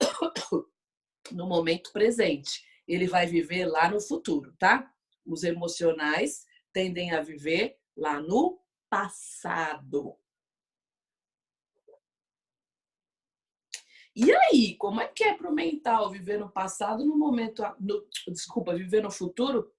no 1.32 1.48
momento 1.48 1.90
presente. 1.90 2.64
Ele 2.86 3.08
vai 3.08 3.26
viver 3.26 3.66
lá 3.66 3.90
no 3.90 4.00
futuro, 4.00 4.54
tá? 4.56 4.88
Os 5.26 5.42
emocionais 5.42 6.44
tendem 6.72 7.10
a 7.10 7.20
viver 7.20 7.76
lá 7.96 8.20
no 8.20 8.62
passado. 8.88 10.16
E 14.14 14.32
aí, 14.32 14.76
como 14.76 15.00
é 15.00 15.08
que 15.08 15.24
é 15.24 15.34
para 15.36 15.50
o 15.50 15.52
mental 15.52 16.08
viver 16.08 16.38
no 16.38 16.52
passado 16.52 17.04
no 17.04 17.18
momento, 17.18 17.64
no, 17.80 18.06
desculpa, 18.28 18.76
viver 18.76 19.02
no 19.02 19.10
futuro, 19.10 19.74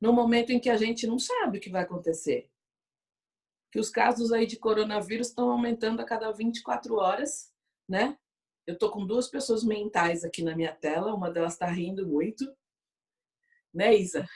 no 0.00 0.10
momento 0.10 0.52
em 0.52 0.58
que 0.58 0.70
a 0.70 0.76
gente 0.78 1.06
não 1.06 1.18
sabe 1.18 1.58
o 1.58 1.60
que 1.60 1.68
vai 1.68 1.82
acontecer? 1.82 2.50
Que 3.76 3.80
os 3.80 3.90
casos 3.90 4.32
aí 4.32 4.46
de 4.46 4.56
coronavírus 4.56 5.26
estão 5.26 5.50
aumentando 5.50 6.00
a 6.00 6.04
cada 6.06 6.32
24 6.32 6.96
horas, 6.96 7.52
né? 7.86 8.16
Eu 8.66 8.78
tô 8.78 8.90
com 8.90 9.06
duas 9.06 9.28
pessoas 9.28 9.62
mentais 9.62 10.24
aqui 10.24 10.42
na 10.42 10.56
minha 10.56 10.72
tela, 10.72 11.14
uma 11.14 11.30
delas 11.30 11.52
está 11.52 11.66
rindo 11.66 12.06
muito, 12.06 12.50
né, 13.74 13.94
Isa? 13.94 14.26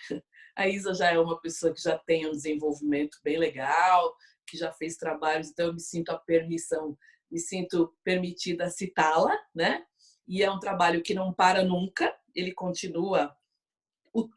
A 0.55 0.69
Isa 0.69 0.93
já 0.93 1.11
é 1.11 1.19
uma 1.19 1.41
pessoa 1.41 1.73
que 1.73 1.81
já 1.81 1.97
tem 1.97 2.27
um 2.27 2.33
desenvolvimento 2.33 3.17
bem 3.25 3.39
legal, 3.39 4.15
que 4.47 4.59
já 4.59 4.71
fez 4.75 4.99
trabalhos, 4.99 5.49
então 5.49 5.69
eu 5.69 5.73
me 5.73 5.81
sinto 5.81 6.11
a 6.11 6.19
permissão, 6.19 6.95
me 7.31 7.39
sinto 7.39 7.97
permitida 8.05 8.69
citá-la, 8.69 9.35
né? 9.55 9.87
E 10.29 10.43
é 10.43 10.51
um 10.51 10.61
trabalho 10.61 11.03
que 11.03 11.15
não 11.15 11.33
para 11.33 11.65
nunca, 11.65 12.15
ele 12.35 12.53
continua 12.53 13.35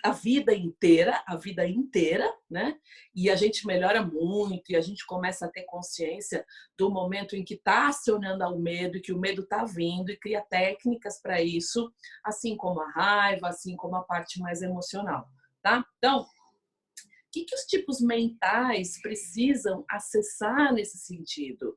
a 0.04 0.12
vida 0.12 0.54
inteira, 0.54 1.24
a 1.26 1.36
vida 1.36 1.68
inteira, 1.68 2.32
né? 2.50 2.78
E 3.16 3.30
a 3.30 3.36
gente 3.36 3.66
melhora 3.66 4.04
muito 4.06 4.72
e 4.72 4.76
a 4.76 4.82
gente 4.82 5.06
começa 5.06 5.46
a 5.46 5.50
ter 5.50 5.64
consciência 5.64 6.46
do 6.78 6.92
momento 6.92 7.36
em 7.36 7.44
que 7.44 7.56
está 7.56 7.88
acionando 7.88 8.46
o 8.46 8.60
medo, 8.60 9.02
que 9.02 9.12
o 9.12 9.20
medo 9.20 9.42
está 9.42 9.66
vindo 9.66 10.12
e 10.12 10.18
cria 10.18 10.42
técnicas 10.42 11.20
para 11.20 11.42
isso, 11.42 11.92
assim 12.24 12.56
como 12.56 12.82
a 12.82 12.92
raiva, 12.92 13.48
assim 13.48 13.76
como 13.76 13.96
a 13.96 14.04
parte 14.04 14.40
mais 14.40 14.62
emocional, 14.62 15.28
tá? 15.62 15.84
Então, 15.98 16.22
o 16.22 16.26
que, 17.32 17.46
que 17.46 17.56
os 17.56 17.66
tipos 17.66 18.00
mentais 18.00 19.02
precisam 19.02 19.84
acessar 19.90 20.72
nesse 20.72 21.00
sentido? 21.00 21.76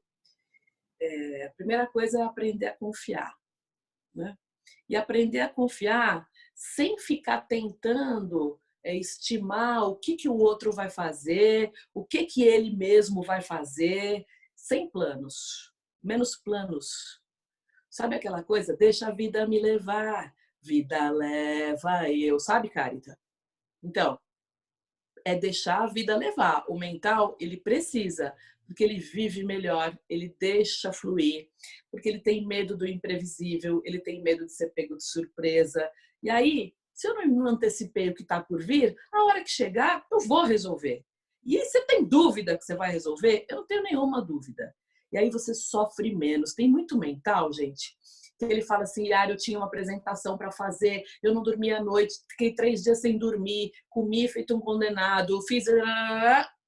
É, 1.01 1.47
a 1.47 1.51
primeira 1.53 1.87
coisa 1.87 2.21
é 2.21 2.23
aprender 2.23 2.67
a 2.67 2.77
confiar, 2.77 3.35
né? 4.15 4.37
E 4.89 4.97
aprender 4.97 5.41
a 5.41 5.49
confiar 5.49 6.29
sem 6.57 6.99
ficar 6.99 7.43
tentando 7.43 8.59
é, 8.83 8.97
estimar 8.97 9.87
o 9.87 9.97
que, 9.97 10.17
que 10.17 10.29
o 10.29 10.39
outro 10.39 10.73
vai 10.73 10.89
fazer, 10.89 11.71
o 11.93 12.03
que, 12.03 12.25
que 12.25 12.43
ele 12.43 12.75
mesmo 12.75 13.23
vai 13.23 13.43
fazer, 13.43 14.27
sem 14.55 14.89
planos, 14.89 15.75
menos 16.03 16.35
planos. 16.35 17.21
Sabe 17.91 18.17
aquela 18.17 18.43
coisa? 18.43 18.75
Deixa 18.75 19.09
a 19.09 19.13
vida 19.13 19.47
me 19.47 19.61
levar, 19.61 20.35
vida 20.63 21.11
leva 21.11 22.09
eu. 22.11 22.41
Sabe, 22.41 22.71
Carita? 22.71 23.19
Então, 23.83 24.19
é 25.25 25.35
deixar 25.35 25.83
a 25.83 25.87
vida 25.87 26.17
levar. 26.17 26.65
O 26.69 26.79
mental, 26.79 27.37
ele 27.39 27.59
precisa, 27.59 28.35
porque 28.67 28.83
ele 28.83 28.99
vive 28.99 29.45
melhor, 29.45 29.97
ele 30.09 30.35
deixa 30.41 30.93
fluir, 30.93 31.49
porque 31.91 32.09
ele 32.09 32.21
tem 32.21 32.47
medo 32.47 32.77
do 32.77 32.87
imprevisível, 32.87 33.83
ele 33.85 34.01
tem 34.01 34.23
medo 34.23 34.47
de 34.47 34.53
ser 34.53 34.71
pego 34.71 34.97
de 34.97 35.05
surpresa, 35.05 35.91
e 36.27 36.31
aí, 36.31 36.75
se 36.93 37.07
eu 37.07 37.15
não 37.29 37.47
antecipei 37.47 38.09
o 38.09 38.15
que 38.15 38.23
está 38.23 38.43
por 38.43 38.61
vir, 38.61 38.97
a 39.13 39.27
hora 39.27 39.45
que 39.45 39.49
chegar, 39.49 40.05
eu 40.11 40.19
vou 40.27 40.43
resolver. 40.43 41.05
E 41.45 41.57
você 41.57 41.83
tem 41.83 42.05
dúvida 42.05 42.59
que 42.59 42.65
você 42.65 42.75
vai 42.75 42.91
resolver? 42.91 43.47
Eu 43.49 43.59
não 43.59 43.67
tenho 43.69 43.85
nenhuma 43.85 44.21
dúvida. 44.21 44.75
E 45.13 45.17
aí 45.17 45.31
você 45.31 45.55
sofre 45.55 46.13
menos. 46.17 46.53
Tem 46.53 46.69
muito 46.69 46.99
mental, 46.99 47.53
gente, 47.53 47.97
que 48.37 48.45
ele 48.45 48.61
fala 48.61 48.83
assim, 48.83 49.07
Yara, 49.07 49.31
eu 49.31 49.37
tinha 49.37 49.57
uma 49.57 49.69
apresentação 49.69 50.37
para 50.37 50.51
fazer, 50.51 51.05
eu 51.23 51.33
não 51.33 51.45
dormi 51.45 51.73
à 51.73 51.81
noite, 51.81 52.17
fiquei 52.29 52.53
três 52.57 52.83
dias 52.83 53.01
sem 53.01 53.17
dormir, 53.17 53.71
comi 53.89 54.27
feito 54.27 54.57
um 54.57 54.61
condenado, 54.61 55.41
fiz... 55.47 55.67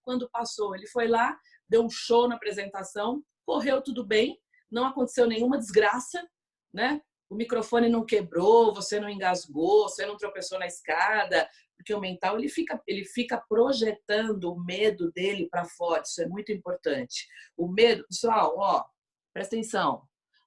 Quando 0.04 0.30
passou, 0.30 0.76
ele 0.76 0.86
foi 0.86 1.08
lá, 1.08 1.36
deu 1.68 1.82
um 1.82 1.90
show 1.90 2.28
na 2.28 2.36
apresentação, 2.36 3.24
correu 3.44 3.82
tudo 3.82 4.06
bem, 4.06 4.38
não 4.70 4.86
aconteceu 4.86 5.26
nenhuma 5.26 5.58
desgraça, 5.58 6.24
né? 6.72 7.02
O 7.30 7.34
microfone 7.34 7.88
não 7.88 8.04
quebrou, 8.04 8.74
você 8.74 8.98
não 8.98 9.08
engasgou, 9.08 9.88
você 9.88 10.06
não 10.06 10.16
tropeçou 10.16 10.58
na 10.58 10.66
escada, 10.66 11.48
porque 11.76 11.92
o 11.94 12.00
mental 12.00 12.38
ele 12.38 12.48
fica, 12.48 12.80
ele 12.86 13.04
fica 13.04 13.42
projetando 13.48 14.52
o 14.52 14.60
medo 14.60 15.12
dele 15.12 15.48
para 15.48 15.64
fora, 15.64 16.02
isso 16.02 16.22
é 16.22 16.26
muito 16.26 16.50
importante. 16.50 17.28
O 17.56 17.68
medo, 17.68 18.04
pessoal, 18.08 18.54
ó, 18.56 18.84
presta 19.32 19.54
atenção, 19.54 20.02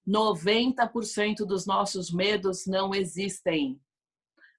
90% 0.08 1.46
dos 1.46 1.66
nossos 1.66 2.12
medos 2.12 2.66
não 2.66 2.94
existem. 2.94 3.80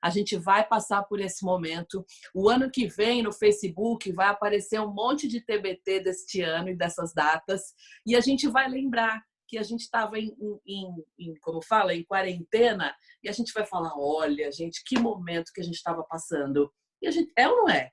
A 0.00 0.10
gente 0.10 0.36
vai 0.36 0.66
passar 0.66 1.04
por 1.04 1.20
esse 1.20 1.44
momento. 1.44 2.04
O 2.34 2.48
ano 2.48 2.70
que 2.70 2.88
vem, 2.88 3.22
no 3.22 3.32
Facebook, 3.32 4.10
vai 4.10 4.28
aparecer 4.28 4.80
um 4.80 4.92
monte 4.92 5.28
de 5.28 5.40
TBT 5.40 6.00
deste 6.00 6.40
ano 6.42 6.70
e 6.70 6.76
dessas 6.76 7.12
datas, 7.12 7.74
e 8.04 8.16
a 8.16 8.20
gente 8.20 8.48
vai 8.48 8.68
lembrar 8.68 9.22
que 9.52 9.58
a 9.58 9.62
gente 9.62 9.80
estava 9.82 10.18
em, 10.18 10.34
em, 10.66 11.04
em, 11.18 11.34
como 11.42 11.62
fala, 11.62 11.92
em 11.92 12.02
quarentena, 12.06 12.96
e 13.22 13.28
a 13.28 13.32
gente 13.32 13.52
vai 13.52 13.66
falar, 13.66 13.92
olha, 13.94 14.50
gente, 14.50 14.82
que 14.82 14.98
momento 14.98 15.52
que 15.52 15.60
a 15.60 15.64
gente 15.64 15.74
estava 15.74 16.02
passando. 16.04 16.72
E 17.02 17.06
a 17.06 17.10
gente, 17.10 17.30
é 17.36 17.46
ou 17.46 17.56
não 17.58 17.68
é? 17.68 17.90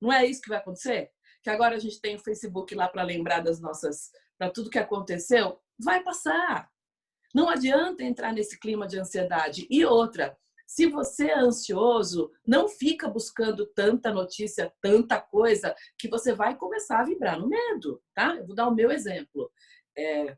Não 0.00 0.10
é 0.10 0.24
isso 0.24 0.40
que 0.40 0.48
vai 0.48 0.56
acontecer? 0.56 1.10
Que 1.42 1.50
agora 1.50 1.76
a 1.76 1.78
gente 1.78 2.00
tem 2.00 2.16
o 2.16 2.24
Facebook 2.24 2.74
lá 2.74 2.88
para 2.88 3.02
lembrar 3.02 3.40
das 3.40 3.60
nossas 3.60 4.10
para 4.38 4.50
tudo 4.50 4.70
que 4.70 4.78
aconteceu, 4.78 5.60
vai 5.78 6.02
passar. 6.02 6.70
Não 7.34 7.50
adianta 7.50 8.02
entrar 8.02 8.32
nesse 8.32 8.58
clima 8.58 8.86
de 8.86 8.98
ansiedade. 8.98 9.66
E 9.68 9.84
outra, 9.84 10.38
se 10.66 10.86
você 10.86 11.26
é 11.26 11.38
ansioso, 11.38 12.32
não 12.46 12.66
fica 12.66 13.10
buscando 13.10 13.66
tanta 13.74 14.10
notícia, 14.10 14.72
tanta 14.80 15.20
coisa, 15.20 15.76
que 15.98 16.08
você 16.08 16.32
vai 16.32 16.56
começar 16.56 17.00
a 17.00 17.04
vibrar 17.04 17.38
no 17.38 17.46
medo, 17.46 18.02
tá? 18.14 18.36
Eu 18.36 18.46
vou 18.46 18.56
dar 18.56 18.68
o 18.68 18.74
meu 18.74 18.90
exemplo. 18.90 19.50
É... 19.98 20.34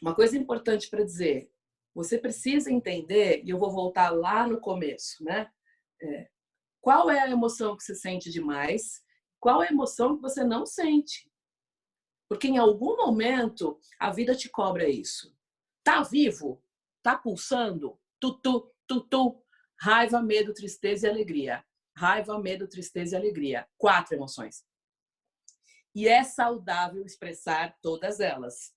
Uma 0.00 0.14
coisa 0.14 0.36
importante 0.36 0.88
para 0.88 1.04
dizer, 1.04 1.50
você 1.94 2.18
precisa 2.18 2.70
entender, 2.70 3.42
e 3.44 3.50
eu 3.50 3.58
vou 3.58 3.70
voltar 3.70 4.10
lá 4.10 4.46
no 4.46 4.60
começo, 4.60 5.24
né? 5.24 5.50
É... 6.00 6.28
Qual 6.80 7.10
é 7.10 7.18
a 7.18 7.30
emoção 7.30 7.76
que 7.76 7.82
você 7.82 7.94
sente 7.94 8.30
demais? 8.30 9.02
Qual 9.40 9.62
é 9.62 9.68
a 9.68 9.72
emoção 9.72 10.16
que 10.16 10.22
você 10.22 10.44
não 10.44 10.64
sente? 10.64 11.30
Porque 12.28 12.48
em 12.48 12.58
algum 12.58 12.96
momento 12.96 13.80
a 13.98 14.10
vida 14.10 14.34
te 14.34 14.48
cobra 14.48 14.88
isso. 14.88 15.34
Tá 15.82 16.02
vivo? 16.02 16.62
Tá 17.02 17.16
pulsando? 17.16 17.98
Tutu, 18.20 18.72
tutu. 18.86 19.42
Raiva, 19.80 20.22
medo, 20.22 20.52
tristeza 20.52 21.06
e 21.06 21.10
alegria. 21.10 21.64
Raiva, 21.96 22.38
medo, 22.38 22.68
tristeza 22.68 23.16
e 23.16 23.18
alegria. 23.18 23.66
Quatro 23.78 24.14
emoções. 24.14 24.64
E 25.94 26.06
é 26.06 26.22
saudável 26.22 27.04
expressar 27.04 27.78
todas 27.80 28.20
elas. 28.20 28.75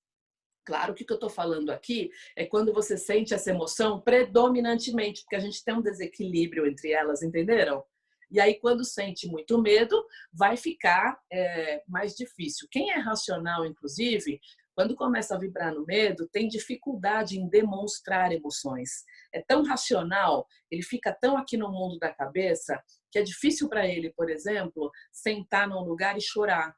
Claro 0.70 0.94
que 0.94 1.02
o 1.02 1.06
que 1.08 1.12
eu 1.12 1.16
estou 1.16 1.32
falando 1.32 1.72
aqui 1.72 2.12
é 2.36 2.46
quando 2.46 2.72
você 2.72 2.96
sente 2.96 3.34
essa 3.34 3.50
emoção 3.50 4.00
predominantemente, 4.00 5.24
porque 5.24 5.36
a 5.36 5.40
gente 5.40 5.64
tem 5.64 5.74
um 5.74 5.82
desequilíbrio 5.82 6.68
entre 6.68 6.92
elas, 6.92 7.24
entenderam? 7.24 7.84
E 8.30 8.40
aí, 8.40 8.60
quando 8.60 8.86
sente 8.86 9.28
muito 9.28 9.60
medo, 9.60 10.06
vai 10.32 10.56
ficar 10.56 11.20
é, 11.34 11.82
mais 11.88 12.14
difícil. 12.14 12.68
Quem 12.70 12.92
é 12.92 13.00
racional, 13.00 13.66
inclusive, 13.66 14.40
quando 14.76 14.96
começa 14.96 15.34
a 15.34 15.40
vibrar 15.40 15.74
no 15.74 15.84
medo, 15.88 16.30
tem 16.32 16.48
dificuldade 16.48 17.40
em 17.40 17.50
demonstrar 17.50 18.32
emoções. 18.32 19.04
É 19.34 19.42
tão 19.42 19.64
racional, 19.64 20.46
ele 20.70 20.84
fica 20.84 21.12
tão 21.12 21.36
aqui 21.36 21.58
no 21.58 21.72
mundo 21.72 21.98
da 21.98 22.14
cabeça, 22.14 22.80
que 23.12 23.18
é 23.18 23.24
difícil 23.24 23.68
para 23.68 23.88
ele, 23.88 24.14
por 24.14 24.30
exemplo, 24.30 24.92
sentar 25.12 25.68
num 25.68 25.82
lugar 25.82 26.16
e 26.16 26.22
chorar. 26.22 26.76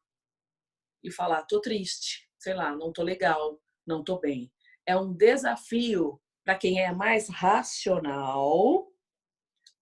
E 1.03 1.11
falar, 1.11 1.43
tô 1.43 1.59
triste, 1.59 2.31
sei 2.41 2.55
lá, 2.55 2.75
não 2.75 2.91
tô 2.91 3.03
legal, 3.03 3.60
não 3.85 4.03
tô 4.03 4.19
bem. 4.19 4.51
É 4.85 4.97
um 4.97 5.13
desafio 5.13 6.19
para 6.43 6.55
quem 6.55 6.81
é 6.81 6.91
mais 6.91 7.29
racional 7.29 8.87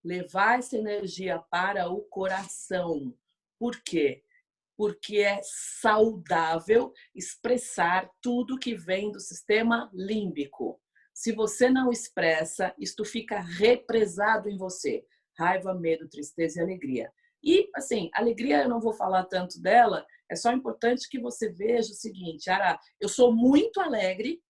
levar 0.04 0.60
essa 0.60 0.78
energia 0.78 1.40
para 1.50 1.90
o 1.90 2.02
coração. 2.02 3.14
Por 3.58 3.82
quê? 3.84 4.24
porque 4.80 5.18
é 5.18 5.42
saudável 5.44 6.94
expressar 7.14 8.10
tudo 8.22 8.58
que 8.58 8.74
vem 8.74 9.12
do 9.12 9.20
sistema 9.20 9.92
límbico. 9.94 10.80
Se 11.14 11.34
você 11.34 11.70
não 11.70 11.92
expressa, 11.92 12.74
isto 12.80 13.04
fica 13.04 13.42
represado 13.42 14.48
em 14.48 14.56
você. 14.56 15.06
Raiva, 15.38 15.74
medo, 15.74 16.08
tristeza 16.08 16.62
e 16.62 16.64
alegria. 16.64 17.12
E, 17.44 17.70
assim, 17.76 18.10
alegria 18.14 18.64
eu 18.64 18.70
não 18.70 18.80
vou 18.80 18.94
falar 18.94 19.26
tanto 19.26 19.62
dela, 19.62 20.06
é 20.30 20.36
só 20.36 20.52
importante 20.52 21.10
que 21.10 21.20
você 21.20 21.50
veja 21.50 21.92
o 21.92 21.96
seguinte, 21.96 22.50
Ara, 22.50 22.80
eu 23.00 23.10
sou 23.10 23.34
muito 23.34 23.80
alegre 23.80 24.42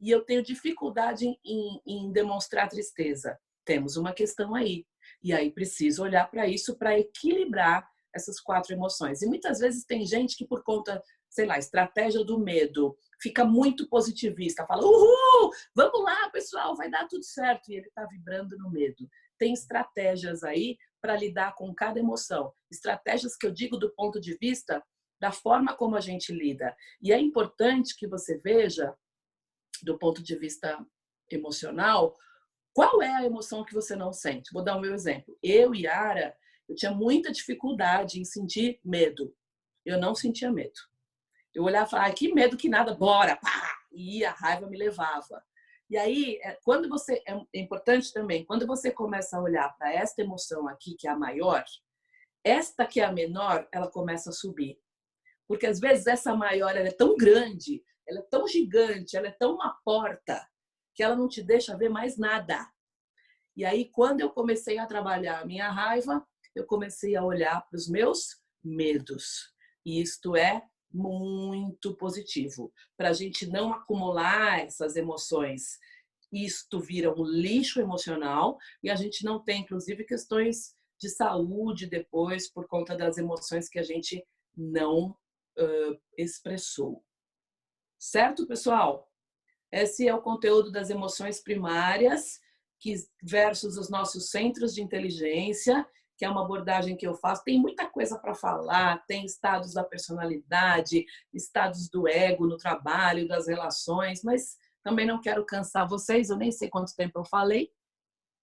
e 0.00 0.10
eu 0.10 0.24
tenho 0.24 0.42
dificuldade 0.42 1.26
em, 1.26 1.38
em, 1.44 1.80
em 1.86 2.12
demonstrar 2.12 2.68
tristeza. 2.68 3.38
Temos 3.64 3.96
uma 3.96 4.12
questão 4.12 4.54
aí. 4.54 4.86
E 5.22 5.32
aí 5.32 5.50
preciso 5.50 6.02
olhar 6.02 6.30
para 6.30 6.46
isso 6.46 6.76
para 6.76 6.98
equilibrar 6.98 7.88
essas 8.14 8.40
quatro 8.40 8.72
emoções. 8.72 9.22
E 9.22 9.26
muitas 9.26 9.58
vezes 9.58 9.84
tem 9.84 10.04
gente 10.06 10.36
que, 10.36 10.46
por 10.46 10.62
conta, 10.62 11.02
sei 11.28 11.46
lá, 11.46 11.58
estratégia 11.58 12.24
do 12.24 12.38
medo, 12.38 12.96
fica 13.20 13.44
muito 13.44 13.88
positivista, 13.88 14.66
fala: 14.66 14.84
uhul, 14.84 15.50
vamos 15.74 16.02
lá, 16.02 16.30
pessoal, 16.30 16.76
vai 16.76 16.90
dar 16.90 17.06
tudo 17.08 17.24
certo. 17.24 17.70
E 17.70 17.76
ele 17.76 17.88
está 17.88 18.06
vibrando 18.06 18.56
no 18.56 18.70
medo. 18.70 19.08
Tem 19.38 19.52
estratégias 19.52 20.42
aí 20.42 20.76
para 21.00 21.16
lidar 21.16 21.54
com 21.54 21.74
cada 21.74 21.98
emoção. 21.98 22.52
Estratégias 22.70 23.36
que 23.36 23.46
eu 23.46 23.52
digo 23.52 23.76
do 23.76 23.90
ponto 23.94 24.20
de 24.20 24.36
vista 24.36 24.82
da 25.20 25.32
forma 25.32 25.74
como 25.74 25.96
a 25.96 26.00
gente 26.00 26.32
lida. 26.32 26.76
E 27.02 27.12
é 27.12 27.18
importante 27.18 27.96
que 27.96 28.06
você 28.06 28.38
veja, 28.38 28.94
do 29.82 29.98
ponto 29.98 30.22
de 30.22 30.36
vista 30.36 30.78
emocional, 31.30 32.14
qual 32.72 33.02
é 33.02 33.12
a 33.12 33.24
emoção 33.24 33.64
que 33.64 33.74
você 33.74 33.96
não 33.96 34.12
sente. 34.12 34.52
Vou 34.52 34.62
dar 34.62 34.76
o 34.76 34.80
meu 34.80 34.94
exemplo. 34.94 35.36
Eu 35.42 35.74
e 35.74 35.86
Ara, 35.86 36.36
eu 36.68 36.76
tinha 36.76 36.92
muita 36.92 37.32
dificuldade 37.32 38.20
em 38.20 38.24
sentir 38.24 38.80
medo. 38.84 39.34
Eu 39.84 39.98
não 39.98 40.14
sentia 40.14 40.52
medo. 40.52 40.78
Eu 41.54 41.64
olhava 41.64 41.86
e 41.86 41.90
falava, 41.90 42.08
ah, 42.10 42.14
que 42.14 42.32
medo 42.32 42.56
que 42.56 42.68
nada, 42.68 42.94
bora, 42.94 43.36
pá! 43.36 43.78
E 43.90 44.24
a 44.24 44.30
raiva 44.30 44.68
me 44.68 44.76
levava. 44.76 45.42
E 45.90 45.96
aí, 45.96 46.38
é, 46.42 46.58
quando 46.62 46.88
você 46.88 47.22
é, 47.26 47.34
é 47.54 47.60
importante 47.60 48.12
também, 48.12 48.44
quando 48.44 48.66
você 48.66 48.90
começa 48.90 49.36
a 49.36 49.42
olhar 49.42 49.74
para 49.76 49.92
esta 49.92 50.22
emoção 50.22 50.68
aqui, 50.68 50.94
que 50.94 51.08
é 51.08 51.10
a 51.10 51.18
maior, 51.18 51.64
esta 52.44 52.86
que 52.86 53.00
é 53.00 53.04
a 53.04 53.12
menor, 53.12 53.66
ela 53.72 53.90
começa 53.90 54.30
a 54.30 54.32
subir. 54.32 54.78
Porque 55.46 55.66
às 55.66 55.80
vezes 55.80 56.06
essa 56.06 56.34
maior 56.34 56.76
ela 56.76 56.88
é 56.88 56.92
tão 56.92 57.16
grande, 57.16 57.82
ela 58.06 58.20
é 58.20 58.26
tão 58.30 58.46
gigante, 58.46 59.16
ela 59.16 59.28
é 59.28 59.32
tão 59.32 59.54
uma 59.54 59.78
porta 59.84 60.46
que 60.94 61.02
ela 61.02 61.16
não 61.16 61.28
te 61.28 61.42
deixa 61.42 61.76
ver 61.76 61.88
mais 61.88 62.18
nada. 62.18 62.70
E 63.56 63.64
aí, 63.64 63.90
quando 63.90 64.20
eu 64.20 64.30
comecei 64.30 64.78
a 64.78 64.86
trabalhar 64.86 65.40
a 65.40 65.46
minha 65.46 65.70
raiva, 65.70 66.26
eu 66.54 66.66
comecei 66.66 67.16
a 67.16 67.24
olhar 67.24 67.66
para 67.68 67.76
os 67.76 67.88
meus 67.88 68.40
medos. 68.62 69.52
E 69.84 70.00
isto 70.00 70.36
é 70.36 70.62
muito 70.92 71.94
positivo, 71.96 72.72
para 72.96 73.10
a 73.10 73.12
gente 73.12 73.46
não 73.46 73.72
acumular 73.72 74.60
essas 74.60 74.96
emoções. 74.96 75.78
Isto 76.32 76.80
vira 76.80 77.12
um 77.12 77.24
lixo 77.24 77.80
emocional 77.80 78.58
e 78.82 78.90
a 78.90 78.94
gente 78.94 79.24
não 79.24 79.42
tem, 79.42 79.62
inclusive, 79.62 80.04
questões 80.04 80.74
de 81.00 81.08
saúde 81.08 81.86
depois 81.86 82.50
por 82.50 82.66
conta 82.66 82.96
das 82.96 83.18
emoções 83.18 83.68
que 83.68 83.78
a 83.78 83.82
gente 83.82 84.24
não 84.56 85.10
uh, 85.10 86.00
expressou. 86.16 87.04
Certo, 87.98 88.46
pessoal? 88.46 89.08
Esse 89.70 90.08
é 90.08 90.14
o 90.14 90.22
conteúdo 90.22 90.72
das 90.72 90.90
emoções 90.90 91.40
primárias 91.40 92.40
que 92.80 92.94
versus 93.22 93.76
os 93.76 93.90
nossos 93.90 94.30
centros 94.30 94.74
de 94.74 94.82
inteligência 94.82 95.86
que 96.18 96.24
é 96.24 96.28
uma 96.28 96.44
abordagem 96.44 96.96
que 96.96 97.06
eu 97.06 97.14
faço. 97.14 97.44
Tem 97.44 97.60
muita 97.60 97.86
coisa 97.86 98.18
para 98.18 98.34
falar, 98.34 99.04
tem 99.06 99.24
estados 99.24 99.72
da 99.72 99.84
personalidade, 99.84 101.06
estados 101.32 101.88
do 101.88 102.08
ego 102.08 102.44
no 102.44 102.56
trabalho, 102.56 103.28
das 103.28 103.46
relações, 103.46 104.24
mas 104.24 104.56
também 104.82 105.06
não 105.06 105.20
quero 105.20 105.46
cansar 105.46 105.88
vocês, 105.88 106.28
eu 106.28 106.36
nem 106.36 106.50
sei 106.50 106.68
quanto 106.68 106.96
tempo 106.96 107.20
eu 107.20 107.24
falei, 107.24 107.70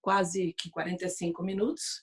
quase 0.00 0.54
que 0.54 0.70
45 0.70 1.42
minutos. 1.42 2.02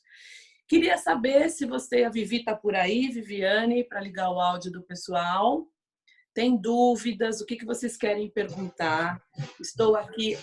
Queria 0.67 0.97
saber 0.97 1.49
se 1.49 1.65
você, 1.65 2.03
a 2.03 2.09
Vivi 2.09 2.37
está 2.37 2.55
por 2.55 2.75
aí, 2.75 3.09
Viviane, 3.09 3.83
para 3.83 3.99
ligar 3.99 4.29
o 4.29 4.39
áudio 4.39 4.71
do 4.71 4.83
pessoal. 4.83 5.67
Tem 6.33 6.55
dúvidas? 6.55 7.41
O 7.41 7.45
que, 7.45 7.55
que 7.55 7.65
vocês 7.65 7.97
querem 7.97 8.29
perguntar? 8.29 9.21
Estou 9.59 9.95
aqui 9.95 10.37